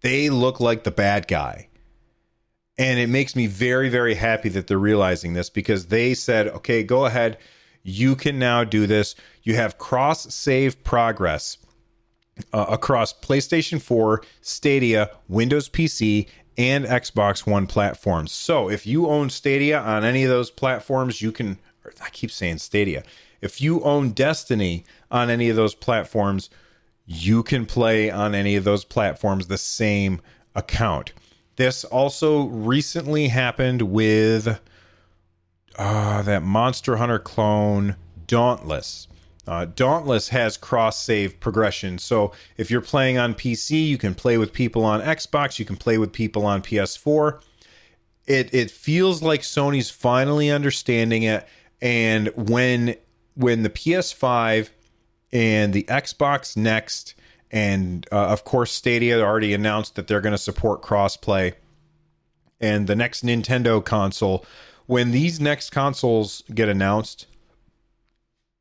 [0.00, 1.68] they look like the bad guy
[2.76, 6.82] and it makes me very, very happy that they're realizing this because they said, okay,
[6.82, 7.38] go ahead.
[7.82, 9.14] You can now do this.
[9.42, 11.58] You have cross save progress
[12.52, 18.32] uh, across PlayStation 4, Stadia, Windows PC, and Xbox One platforms.
[18.32, 21.58] So if you own Stadia on any of those platforms, you can,
[22.00, 23.04] I keep saying Stadia.
[23.40, 26.50] If you own Destiny on any of those platforms,
[27.06, 30.20] you can play on any of those platforms the same
[30.54, 31.12] account.
[31.56, 34.60] This also recently happened with
[35.78, 39.08] uh, that Monster Hunter clone, Dauntless.
[39.46, 41.98] Uh, Dauntless has cross save progression.
[41.98, 45.76] So if you're playing on PC, you can play with people on Xbox, you can
[45.76, 47.40] play with people on PS4.
[48.26, 51.46] It it feels like Sony's finally understanding it
[51.82, 52.96] and when
[53.34, 54.70] when the PS5
[55.32, 57.14] and the Xbox Next
[57.50, 61.54] and uh, of course Stadia already announced that they're going to support crossplay.
[62.60, 64.44] And the next Nintendo console
[64.86, 67.26] when these next consoles get announced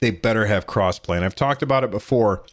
[0.02, 1.16] they better have crossplay.
[1.16, 2.44] And I've talked about it before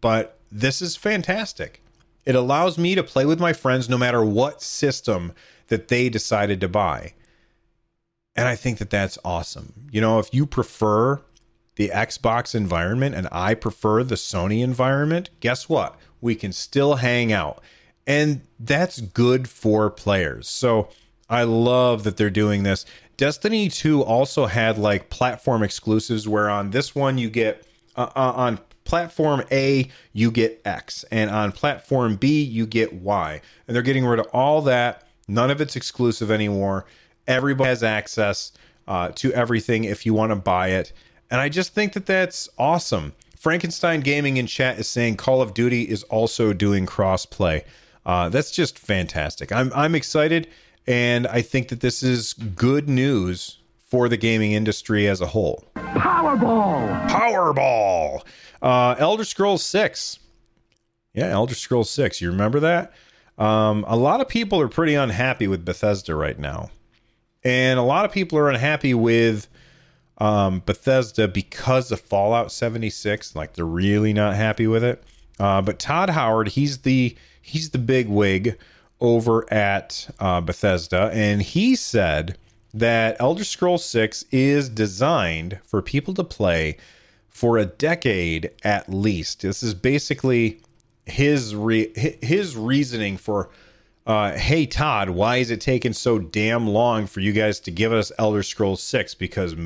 [0.00, 1.82] but this is fantastic.
[2.26, 5.32] It allows me to play with my friends no matter what system
[5.68, 7.14] that they decided to buy.
[8.36, 9.88] And I think that that's awesome.
[9.90, 11.20] You know if you prefer
[11.76, 15.96] the Xbox environment and I prefer the Sony environment, guess what?
[16.20, 17.62] We can still hang out.
[18.06, 20.48] And that's good for players.
[20.48, 20.88] So
[21.28, 22.84] I love that they're doing this.
[23.16, 28.32] Destiny 2 also had like platform exclusives where on this one you get uh, uh,
[28.34, 33.40] on platform A you get X and on platform B you get Y.
[33.66, 35.06] And they're getting rid of all that.
[35.28, 36.84] None of it's exclusive anymore.
[37.26, 38.52] Everybody has access
[38.88, 40.92] uh, to everything if you want to buy it.
[41.32, 43.14] And I just think that that's awesome.
[43.38, 47.64] Frankenstein Gaming in chat is saying Call of Duty is also doing crossplay.
[48.04, 49.50] Uh, that's just fantastic.
[49.50, 50.46] I'm I'm excited,
[50.86, 55.64] and I think that this is good news for the gaming industry as a whole.
[55.74, 57.08] Powerball!
[57.08, 58.22] Powerball.
[58.60, 60.18] Uh, Elder Scrolls Six.
[61.14, 62.20] Yeah, Elder Scrolls Six.
[62.20, 62.92] You remember that?
[63.38, 66.68] Um, a lot of people are pretty unhappy with Bethesda right now,
[67.42, 69.48] and a lot of people are unhappy with
[70.22, 73.34] um, Bethesda because of Fallout 76.
[73.34, 75.02] Like they're really not happy with it.
[75.40, 78.56] Uh, but Todd Howard, he's the he's the big wig
[79.00, 82.38] over at uh, Bethesda, and he said
[82.72, 86.76] that Elder Scrolls 6 is designed for people to play
[87.28, 89.42] for a decade at least.
[89.42, 90.60] This is basically
[91.04, 93.50] his re- his reasoning for
[94.06, 97.92] uh, hey Todd, why is it taking so damn long for you guys to give
[97.92, 99.56] us Elder Scrolls 6 because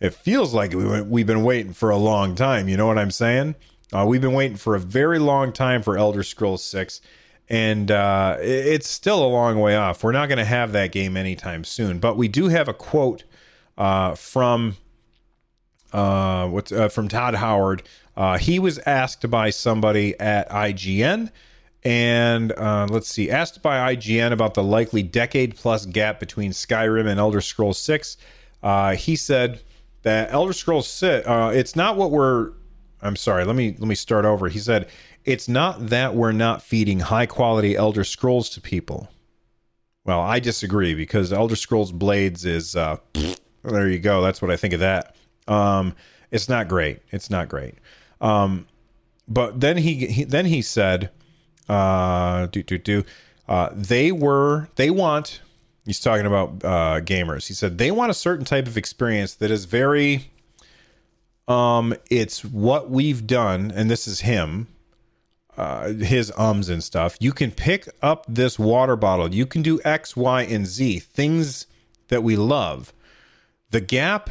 [0.00, 2.68] it feels like we we've been waiting for a long time.
[2.68, 3.54] You know what I'm saying?
[3.92, 7.00] Uh, we've been waiting for a very long time for Elder Scrolls Six,
[7.48, 10.04] and uh, it's still a long way off.
[10.04, 13.24] We're not going to have that game anytime soon, but we do have a quote
[13.76, 14.76] uh, from
[15.92, 17.82] uh, what's uh, from Todd Howard.
[18.16, 21.30] Uh, he was asked by somebody at IGN.
[21.84, 22.52] And
[22.90, 27.40] let's see, asked by IGN about the likely decade plus gap between Skyrim and Elder
[27.40, 28.16] Scrolls 6.
[28.96, 29.62] he said,
[30.08, 31.26] that Elder Scrolls sit.
[31.26, 32.52] Uh, it's not what we're.
[33.02, 33.44] I'm sorry.
[33.44, 34.48] Let me let me start over.
[34.48, 34.88] He said
[35.24, 39.10] it's not that we're not feeding high quality Elder Scrolls to people.
[40.04, 42.74] Well, I disagree because Elder Scrolls Blades is.
[42.74, 42.96] Uh,
[43.62, 44.22] there you go.
[44.22, 45.14] That's what I think of that.
[45.46, 45.94] Um,
[46.30, 47.00] it's not great.
[47.10, 47.74] It's not great.
[48.22, 48.66] Um,
[49.28, 51.10] but then he, he then he said,
[51.68, 53.04] uh, do do do.
[53.46, 55.42] Uh, they were they want
[55.88, 57.48] he's talking about uh, gamers.
[57.48, 60.30] He said they want a certain type of experience that is very
[61.48, 64.66] um it's what we've done and this is him
[65.56, 67.16] uh his ums and stuff.
[67.20, 69.34] You can pick up this water bottle.
[69.34, 71.66] You can do X, Y, and Z, things
[72.08, 72.92] that we love.
[73.70, 74.28] The gap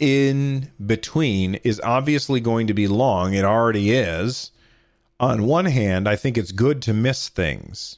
[0.00, 3.34] in between is obviously going to be long.
[3.34, 4.50] It already is.
[5.20, 7.97] On one hand, I think it's good to miss things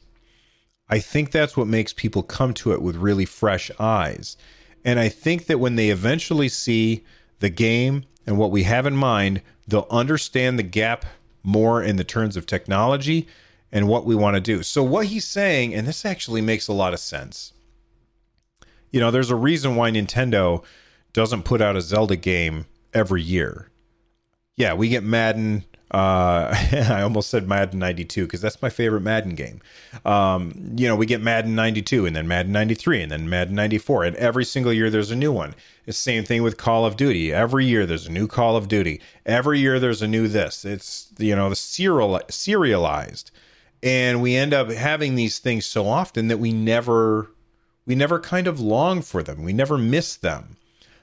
[0.90, 4.36] I think that's what makes people come to it with really fresh eyes.
[4.84, 7.04] And I think that when they eventually see
[7.38, 11.06] the game and what we have in mind, they'll understand the gap
[11.42, 13.28] more in the terms of technology
[13.70, 14.62] and what we want to do.
[14.64, 17.52] So what he's saying, and this actually makes a lot of sense.
[18.90, 20.64] You know, there's a reason why Nintendo
[21.12, 23.70] doesn't put out a Zelda game every year.
[24.56, 25.64] Yeah, we get Madden.
[25.90, 26.54] Uh,
[26.90, 29.60] I almost said Madden 92 because that's my favorite Madden game.
[30.04, 34.04] Um, you know, we get Madden 92 and then Madden 93 and then Madden 94.
[34.04, 35.54] And every single year there's a new one.
[35.86, 37.32] It's same thing with Call of Duty.
[37.32, 39.00] Every year there's a new Call of Duty.
[39.26, 40.64] Every year there's a new this.
[40.64, 43.30] It's, you know, the serial, serialized.
[43.82, 47.30] And we end up having these things so often that we never,
[47.86, 49.42] we never kind of long for them.
[49.42, 50.56] We never miss them.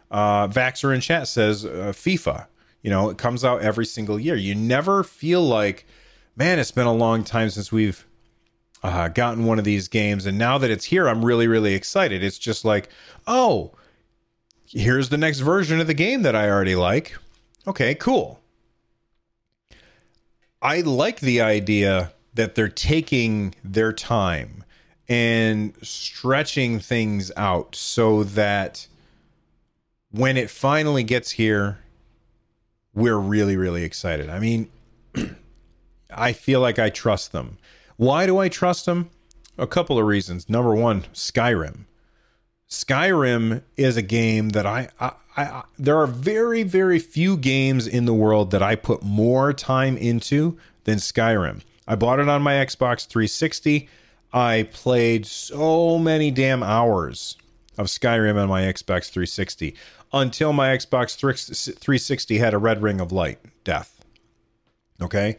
[0.09, 2.47] Uh, Vaxer in chat says uh, FIFA.
[2.81, 4.35] You know, it comes out every single year.
[4.35, 5.85] You never feel like,
[6.35, 8.05] man, it's been a long time since we've
[8.83, 10.25] uh, gotten one of these games.
[10.25, 12.23] And now that it's here, I'm really, really excited.
[12.23, 12.89] It's just like,
[13.25, 13.73] oh,
[14.65, 17.15] here's the next version of the game that I already like.
[17.65, 18.39] Okay, cool.
[20.61, 24.63] I like the idea that they're taking their time
[25.09, 28.87] and stretching things out so that
[30.11, 31.79] when it finally gets here,
[32.97, 34.27] we're really, really excited.
[34.27, 34.69] I mean,
[36.09, 37.59] I feel like I trust them.
[37.95, 39.11] Why do I trust them?
[39.55, 40.49] A couple of reasons.
[40.49, 41.85] Number one, Skyrim.
[42.67, 48.05] Skyrim is a game that I, I, I, there are very, very few games in
[48.05, 51.61] the world that I put more time into than Skyrim.
[51.87, 53.87] I bought it on my Xbox 360.
[54.33, 57.37] I played so many damn hours
[57.77, 59.75] of Skyrim on my Xbox 360
[60.13, 64.03] until my Xbox 360 had a red ring of light death.
[65.01, 65.37] Okay.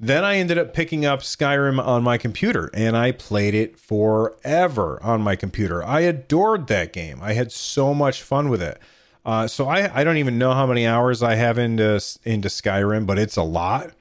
[0.00, 4.98] Then I ended up picking up Skyrim on my computer and I played it forever
[5.02, 5.84] on my computer.
[5.84, 7.20] I adored that game.
[7.22, 8.78] I had so much fun with it.
[9.24, 13.06] Uh, so I, I don't even know how many hours I have into into Skyrim,
[13.06, 13.92] but it's a lot.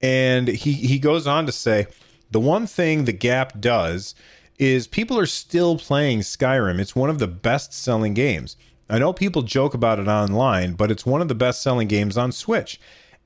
[0.00, 1.86] And he he goes on to say
[2.30, 4.14] the one thing the Gap does
[4.58, 6.78] is people are still playing Skyrim.
[6.78, 8.56] It's one of the best selling games.
[8.88, 12.16] I know people joke about it online, but it's one of the best selling games
[12.16, 12.80] on Switch.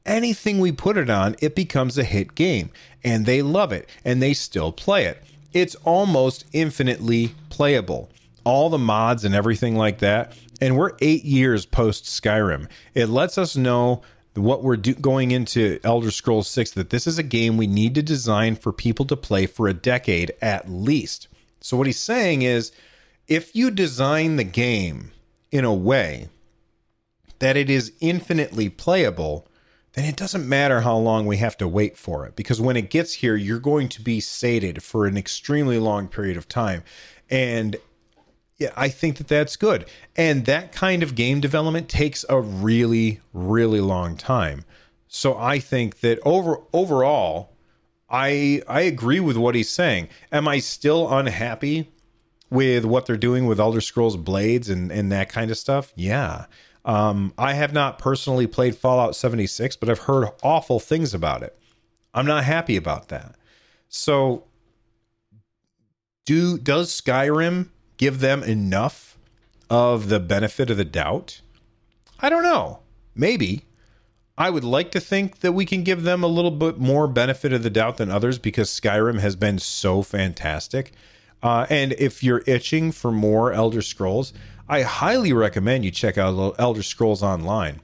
[0.07, 2.70] Anything we put it on, it becomes a hit game,
[3.05, 5.22] and they love it, and they still play it.
[5.53, 8.11] It's almost infinitely playable.
[8.45, 10.33] All the mods and everything like that.
[10.61, 12.68] And we're eight years post Skyrim.
[12.95, 14.03] It lets us know
[14.39, 17.95] what we're do- going into Elder Scrolls 6 that this is a game we need
[17.95, 21.28] to design for people to play for a decade at least.
[21.61, 22.72] So what he's saying is
[23.26, 25.11] if you design the game
[25.51, 26.28] in a way
[27.39, 29.47] that it is infinitely playable,
[29.93, 32.91] then it doesn't matter how long we have to wait for it because when it
[32.91, 36.82] gets here you're going to be sated for an extremely long period of time.
[37.30, 37.76] And
[38.59, 39.86] yeah, I think that that's good.
[40.16, 44.64] And that kind of game development takes a really, really long time.
[45.06, 47.52] So I think that over overall,
[48.11, 50.09] I I agree with what he's saying.
[50.32, 51.90] Am I still unhappy
[52.50, 55.92] with what they're doing with Elder Scrolls Blades and and that kind of stuff?
[55.94, 56.46] Yeah.
[56.84, 61.56] Um, I have not personally played Fallout 76, but I've heard awful things about it.
[62.14, 63.36] I'm not happy about that.
[63.88, 64.44] So
[66.24, 67.68] do does Skyrim
[67.99, 69.18] give them enough
[69.68, 71.42] of the benefit of the doubt?
[72.20, 72.80] I don't know.
[73.14, 73.64] Maybe.
[74.38, 77.53] I would like to think that we can give them a little bit more benefit
[77.53, 80.92] of the doubt than others because Skyrim has been so fantastic.
[81.42, 84.32] Uh, and if you're itching for more Elder Scrolls,
[84.68, 87.80] I highly recommend you check out Elder Scrolls Online.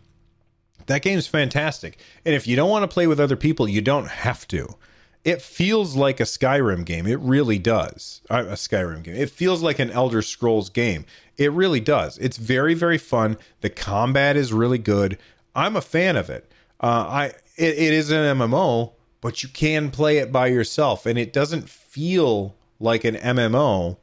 [0.87, 1.99] That game's fantastic.
[2.25, 4.77] And if you don't want to play with other people, you don't have to
[5.25, 7.07] it feels like a Skyrim game.
[7.07, 8.21] It really does.
[8.29, 9.17] Uh, a Skyrim game.
[9.17, 11.07] It feels like an Elder Scrolls game.
[11.37, 12.19] It really does.
[12.19, 13.39] It's very very fun.
[13.61, 15.19] The combat is really good.
[15.55, 16.51] I'm a fan of it.
[16.81, 17.25] Uh, I
[17.57, 21.69] it, it is an MMO, but you can play it by yourself, and it doesn't
[21.69, 23.97] feel like an MMO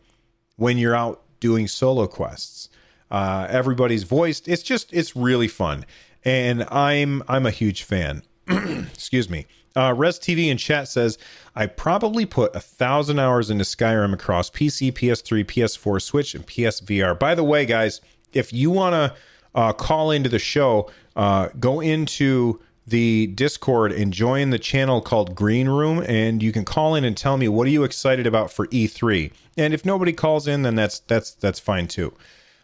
[0.56, 2.70] when you're out doing solo quests.
[3.10, 4.48] Uh, everybody's voiced.
[4.48, 5.86] It's just it's really fun,
[6.24, 8.24] and I'm I'm a huge fan.
[8.48, 9.46] Excuse me.
[9.76, 11.18] Uh, Res TV in chat says,
[11.56, 17.18] I probably put a thousand hours into Skyrim across PC, PS3, PS4, Switch, and PSVR.
[17.18, 18.02] By the way, guys,
[18.34, 19.16] if you want to
[19.56, 25.36] uh, call into the show, uh, go into the Discord and join the channel called
[25.36, 28.52] Green Room, and you can call in and tell me what are you excited about
[28.52, 29.32] for E3.
[29.58, 32.14] And if nobody calls in, then that's that's that's fine too.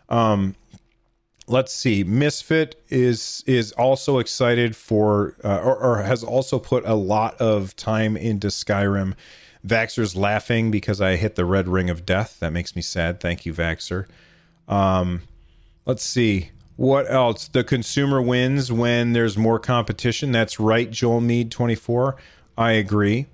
[0.10, 0.56] Um,
[1.48, 6.94] let's see misfit is is also excited for uh, or, or, has also put a
[6.94, 9.14] lot of time into skyrim.
[9.66, 12.38] Vaxer's laughing because i hit the red ring of death.
[12.40, 13.20] That makes me sad.
[13.20, 14.08] Thank you vaxer
[14.68, 15.22] um
[15.86, 16.52] let's see.
[16.76, 17.48] What else?
[17.48, 20.32] The consumer wins when there's more competition.
[20.32, 22.18] That's right joel mead 24
[22.58, 23.28] i agree.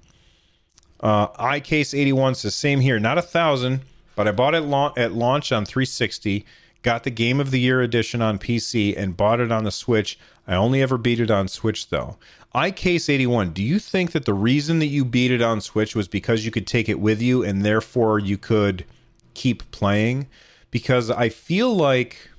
[0.99, 2.97] Uh, iCase81 says, same here.
[2.97, 3.81] Not a thousand,
[4.15, 6.45] but I bought it la- at launch on 360,
[6.83, 10.19] got the Game of the Year edition on PC, and bought it on the Switch.
[10.45, 12.17] I only ever beat it on Switch, though.
[12.53, 16.45] iCase81, do you think that the reason that you beat it on Switch was because
[16.45, 18.85] you could take it with you and therefore you could
[19.33, 20.27] keep playing?
[20.69, 22.29] Because I feel like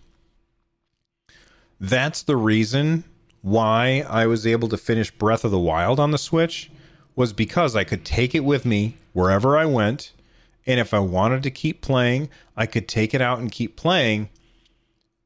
[1.81, 3.05] that's the reason
[3.43, 6.71] why I was able to finish Breath of the Wild on the Switch
[7.17, 10.13] was because I could take it with me wherever I went.
[10.67, 14.31] And if I wanted to keep playing, I could take it out and keep playing.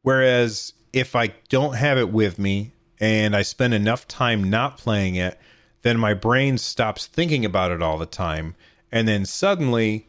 [0.08, 5.16] Whereas if I don't have it with me and I spend enough time not playing
[5.16, 5.38] it,
[5.82, 8.54] then my brain stops thinking about it all the time.
[8.90, 10.06] And then suddenly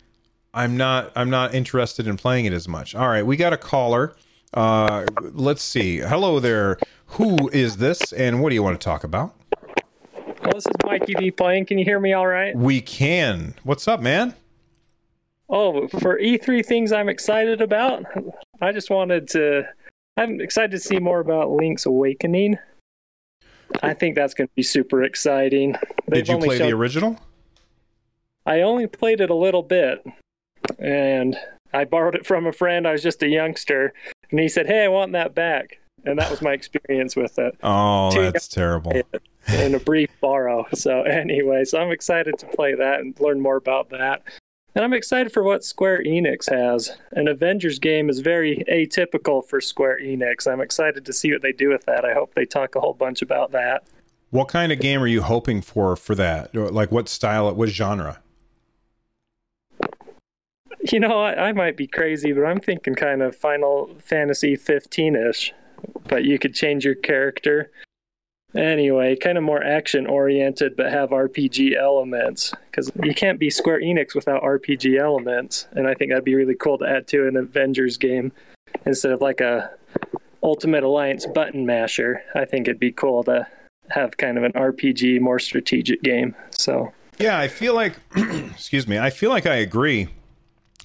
[0.54, 2.96] I'm not I'm not interested in playing it as much.
[2.96, 4.16] All right, we got a caller.
[4.54, 5.98] Uh let's see.
[5.98, 6.78] Hello there.
[7.18, 9.36] Who is this and what do you want to talk about?
[10.16, 11.66] Well, this is Mikey V playing.
[11.66, 12.56] Can you hear me all right?
[12.56, 13.54] We can.
[13.64, 14.34] What's up, man?
[15.50, 18.06] Oh, for E3 things I'm excited about,
[18.62, 19.68] I just wanted to.
[20.20, 22.58] I'm excited to see more about Link's Awakening.
[23.82, 25.78] I think that's going to be super exciting.
[26.10, 27.18] They've Did you play the original?
[28.46, 30.06] I only played it a little bit,
[30.78, 31.38] and
[31.72, 32.86] I borrowed it from a friend.
[32.86, 33.94] I was just a youngster,
[34.30, 37.56] and he said, "Hey, I want that back," and that was my experience with it.
[37.64, 38.92] Oh, Two- that's terrible.
[39.48, 40.66] in a brief borrow.
[40.74, 44.24] So anyway, so I'm excited to play that and learn more about that.
[44.76, 46.96] And I'm excited for what Square Enix has.
[47.12, 50.52] An Avengers game is very atypical for Square Enix.
[50.52, 52.06] I'm excited to see what they do with that.
[52.06, 53.84] I hope they talk a whole bunch about that.
[54.30, 56.54] What kind of game are you hoping for for that?
[56.54, 58.22] Like what style, what genre?
[60.92, 65.16] You know, I, I might be crazy, but I'm thinking kind of Final Fantasy 15
[65.16, 65.54] ish.
[66.08, 67.72] But you could change your character.
[68.56, 72.54] Anyway, kind of more action oriented, but have RPG elements.
[72.70, 75.68] Because you can't be Square Enix without RPG elements.
[75.74, 78.32] And I think that'd be really cool to add to an Avengers game
[78.86, 79.70] instead of like a
[80.42, 82.24] Ultimate Alliance button masher.
[82.34, 83.46] I think it'd be cool to
[83.90, 86.36] have kind of an RPG, more strategic game.
[86.52, 86.92] So.
[87.20, 90.08] Yeah, I feel like, excuse me, I feel like I agree.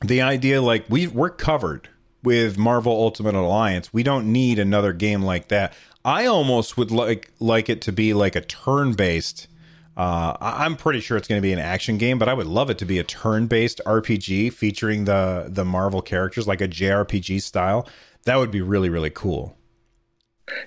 [0.05, 1.89] The idea, like we we're covered
[2.23, 3.93] with Marvel Ultimate Alliance.
[3.93, 5.75] We don't need another game like that.
[6.05, 9.49] I almost would like like it to be like a turn based.
[9.97, 12.69] Uh, I'm pretty sure it's going to be an action game, but I would love
[12.69, 17.41] it to be a turn based RPG featuring the the Marvel characters, like a JRPG
[17.43, 17.89] style.
[18.25, 19.57] That would be really really cool.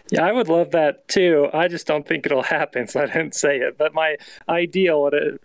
[0.09, 1.49] Yeah, I would love that too.
[1.53, 3.77] I just don't think it'll happen, so I didn't say it.
[3.77, 4.15] But my
[4.49, 5.41] ideal would it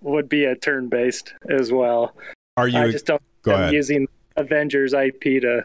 [0.00, 2.16] would be a turn based as well.
[2.56, 3.74] Are you I just don't go I'm ahead.
[3.74, 5.64] using Avengers IP to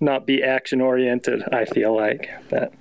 [0.00, 1.42] not be action oriented.
[1.52, 2.72] I feel like that.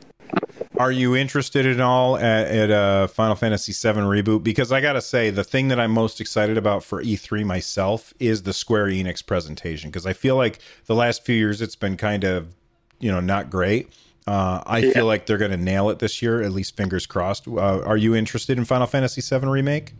[0.77, 4.43] Are you interested at all at, at uh, Final Fantasy VII reboot?
[4.43, 8.43] Because I gotta say, the thing that I'm most excited about for E3 myself is
[8.43, 9.89] the Square Enix presentation.
[9.89, 12.55] Because I feel like the last few years it's been kind of,
[12.99, 13.93] you know, not great.
[14.25, 16.41] Uh, I feel like they're going to nail it this year.
[16.41, 17.47] At least fingers crossed.
[17.47, 19.93] Uh, are you interested in Final Fantasy VII remake?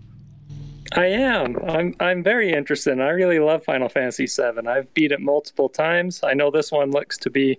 [0.91, 1.57] I am.
[1.67, 1.95] I'm.
[1.99, 2.99] I'm very interested.
[2.99, 4.67] I really love Final Fantasy VII.
[4.67, 6.21] I've beat it multiple times.
[6.23, 7.57] I know this one looks to be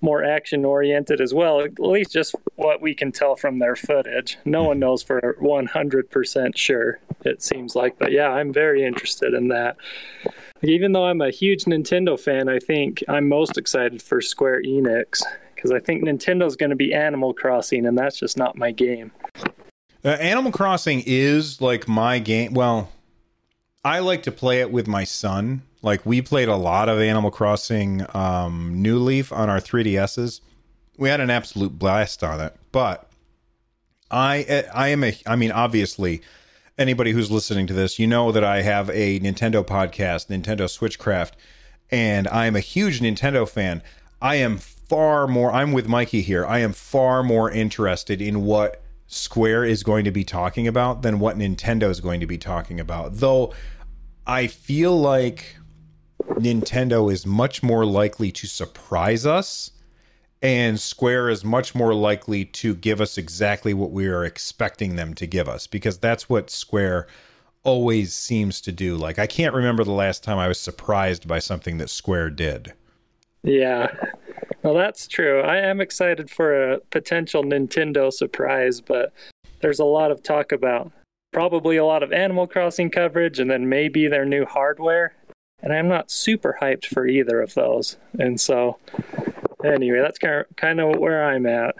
[0.00, 1.60] more action oriented as well.
[1.60, 4.38] At least just what we can tell from their footage.
[4.44, 6.98] No one knows for 100% sure.
[7.24, 9.76] It seems like, but yeah, I'm very interested in that.
[10.62, 15.22] Even though I'm a huge Nintendo fan, I think I'm most excited for Square Enix
[15.54, 19.12] because I think Nintendo's going to be Animal Crossing, and that's just not my game.
[20.04, 22.52] Uh, Animal Crossing is like my game.
[22.52, 22.90] Well,
[23.82, 25.62] I like to play it with my son.
[25.80, 30.40] Like we played a lot of Animal Crossing um, New Leaf on our 3DSs.
[30.98, 32.54] We had an absolute blast on it.
[32.70, 33.08] But
[34.10, 36.20] I I am a I mean obviously
[36.76, 41.32] anybody who's listening to this, you know that I have a Nintendo podcast, Nintendo Switchcraft,
[41.90, 43.82] and I am a huge Nintendo fan.
[44.20, 46.44] I am far more I'm with Mikey here.
[46.44, 51.20] I am far more interested in what Square is going to be talking about than
[51.20, 53.16] what Nintendo is going to be talking about.
[53.16, 53.52] Though
[54.26, 55.56] I feel like
[56.22, 59.70] Nintendo is much more likely to surprise us
[60.44, 65.14] and Square is much more likely to give us exactly what we are expecting them
[65.14, 67.06] to give us because that's what Square
[67.62, 68.96] always seems to do.
[68.96, 72.74] Like I can't remember the last time I was surprised by something that Square did.
[73.42, 73.86] Yeah.
[74.64, 75.42] Well, that's true.
[75.42, 79.12] I am excited for a potential Nintendo surprise, but
[79.60, 80.90] there's a lot of talk about
[81.34, 85.14] probably a lot of Animal Crossing coverage and then maybe their new hardware.
[85.62, 87.98] And I'm not super hyped for either of those.
[88.18, 88.78] And so,
[89.62, 91.74] anyway, that's kind of, where I'm at.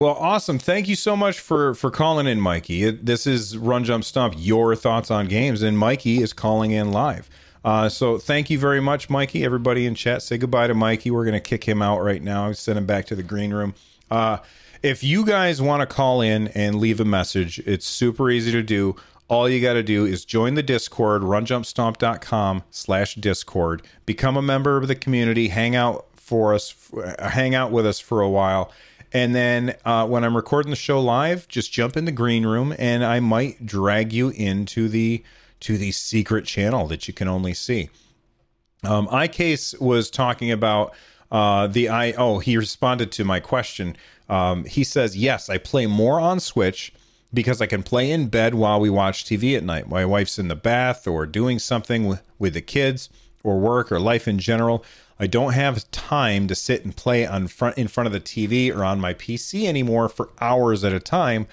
[0.00, 0.58] Well, awesome.
[0.58, 2.90] Thank you so much for for calling in, Mikey.
[2.90, 7.30] This is Run Jump Stomp, your thoughts on games, and Mikey is calling in live.
[7.66, 9.44] Uh, so thank you very much, Mikey.
[9.44, 11.10] Everybody in chat, say goodbye to Mikey.
[11.10, 12.52] We're gonna kick him out right now.
[12.52, 13.74] Send him back to the green room.
[14.08, 14.38] Uh,
[14.84, 18.62] if you guys want to call in and leave a message, it's super easy to
[18.62, 18.94] do.
[19.26, 23.82] All you got to do is join the Discord, runjumpstomp.com slash Discord.
[24.04, 25.48] Become a member of the community.
[25.48, 26.72] Hang out for us,
[27.18, 28.70] hang out with us for a while.
[29.12, 32.72] And then uh, when I'm recording the show live, just jump in the green room,
[32.78, 35.24] and I might drag you into the
[35.60, 37.90] to the secret channel that you can only see.
[38.84, 40.94] Um, iCase was talking about
[41.30, 42.12] uh, the i.
[42.12, 43.96] Oh, he responded to my question.
[44.28, 46.92] Um, he says, "Yes, I play more on Switch."
[47.34, 49.88] Because I can play in bed while we watch TV at night.
[49.88, 53.10] My wife's in the bath or doing something with, with the kids
[53.42, 54.84] or work or life in general.
[55.18, 58.74] I don't have time to sit and play on front in front of the TV
[58.74, 61.46] or on my PC anymore for hours at a time.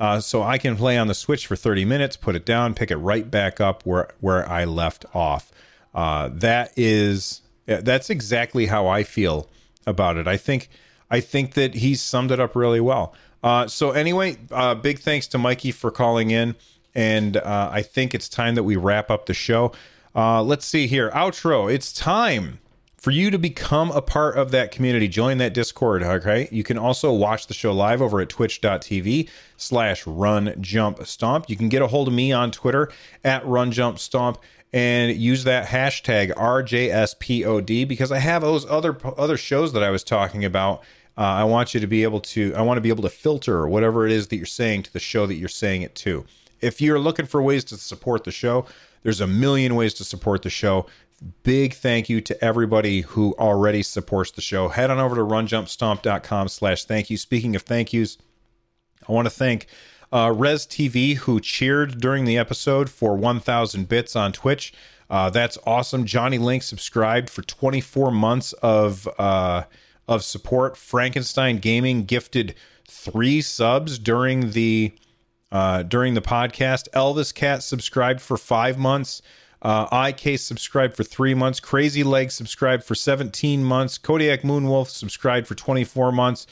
[0.00, 2.90] Uh, so I can play on the Switch for 30 minutes, put it down, pick
[2.90, 5.52] it right back up where where I left off.
[5.94, 9.48] Uh, that is that's exactly how I feel
[9.86, 10.26] about it.
[10.26, 10.70] I think
[11.10, 13.14] I think that he's summed it up really well.
[13.42, 16.56] Uh, so anyway, uh, big thanks to Mikey for calling in,
[16.94, 19.72] and uh, I think it's time that we wrap up the show.
[20.14, 21.72] Uh, let's see here, outro.
[21.72, 22.58] It's time
[23.00, 26.48] for you to become a part of that community join that discord okay?
[26.52, 31.48] You can also watch the show live over at twitch.tv slash run jump stomp.
[31.48, 32.92] You can get a hold of me on twitter
[33.24, 34.38] at run jump stomp
[34.72, 40.04] and use that hashtag rjspod because i have those other other shows that i was
[40.04, 40.82] talking about.
[41.18, 43.66] Uh, i want you to be able to i want to be able to filter
[43.66, 46.24] whatever it is that you're saying to the show that you're saying it to.
[46.60, 48.66] If you're looking for ways to support the show
[49.02, 50.86] there's a million ways to support the show
[51.42, 54.68] big thank you to everybody who already supports the show.
[54.68, 57.16] Head on over to runjumpstomp.com slash thank you.
[57.16, 58.18] Speaking of thank yous,
[59.08, 59.66] I want to thank
[60.12, 64.72] uh, Res TV who cheered during the episode for 1,000 bits on Twitch.
[65.08, 66.04] Uh, that's awesome.
[66.04, 69.64] Johnny Link subscribed for 24 months of uh,
[70.06, 70.76] of support.
[70.76, 72.54] Frankenstein Gaming gifted
[72.86, 74.92] three subs during the
[75.50, 76.88] uh, during the podcast.
[76.90, 79.20] Elvis Cat subscribed for five months.
[79.62, 81.60] Uh, iCase subscribed for three months.
[81.60, 83.98] Crazy Leg subscribed for 17 months.
[83.98, 86.46] Kodiak Moonwolf subscribed for 24 months.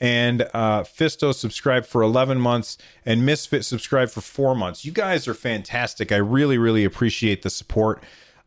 [0.00, 2.78] And uh, Fisto subscribed for 11 months.
[3.04, 4.84] And Misfit subscribed for four months.
[4.84, 6.10] You guys are fantastic.
[6.10, 8.02] I really, really appreciate the support.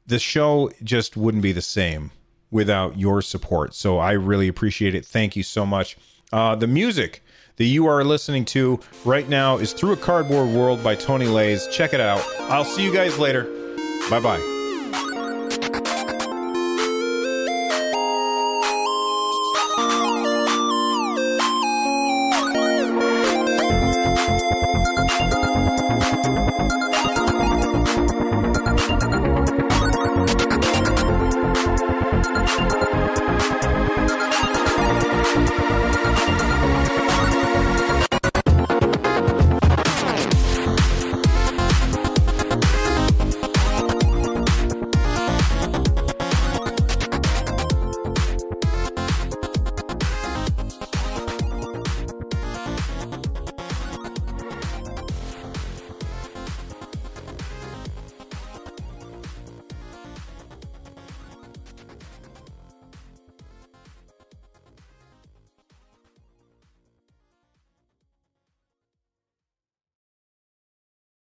[0.06, 2.12] The show just wouldn't be the same
[2.50, 3.76] without your support.
[3.76, 5.06] So I really appreciate it.
[5.06, 5.98] Thank you so much.
[6.32, 7.24] Uh, the music
[7.58, 11.68] that you are listening to right now is Through a Cardboard World by Tony Lays.
[11.68, 12.24] Check it out.
[12.52, 13.67] I'll see you guys later.
[14.10, 14.57] Bye bye.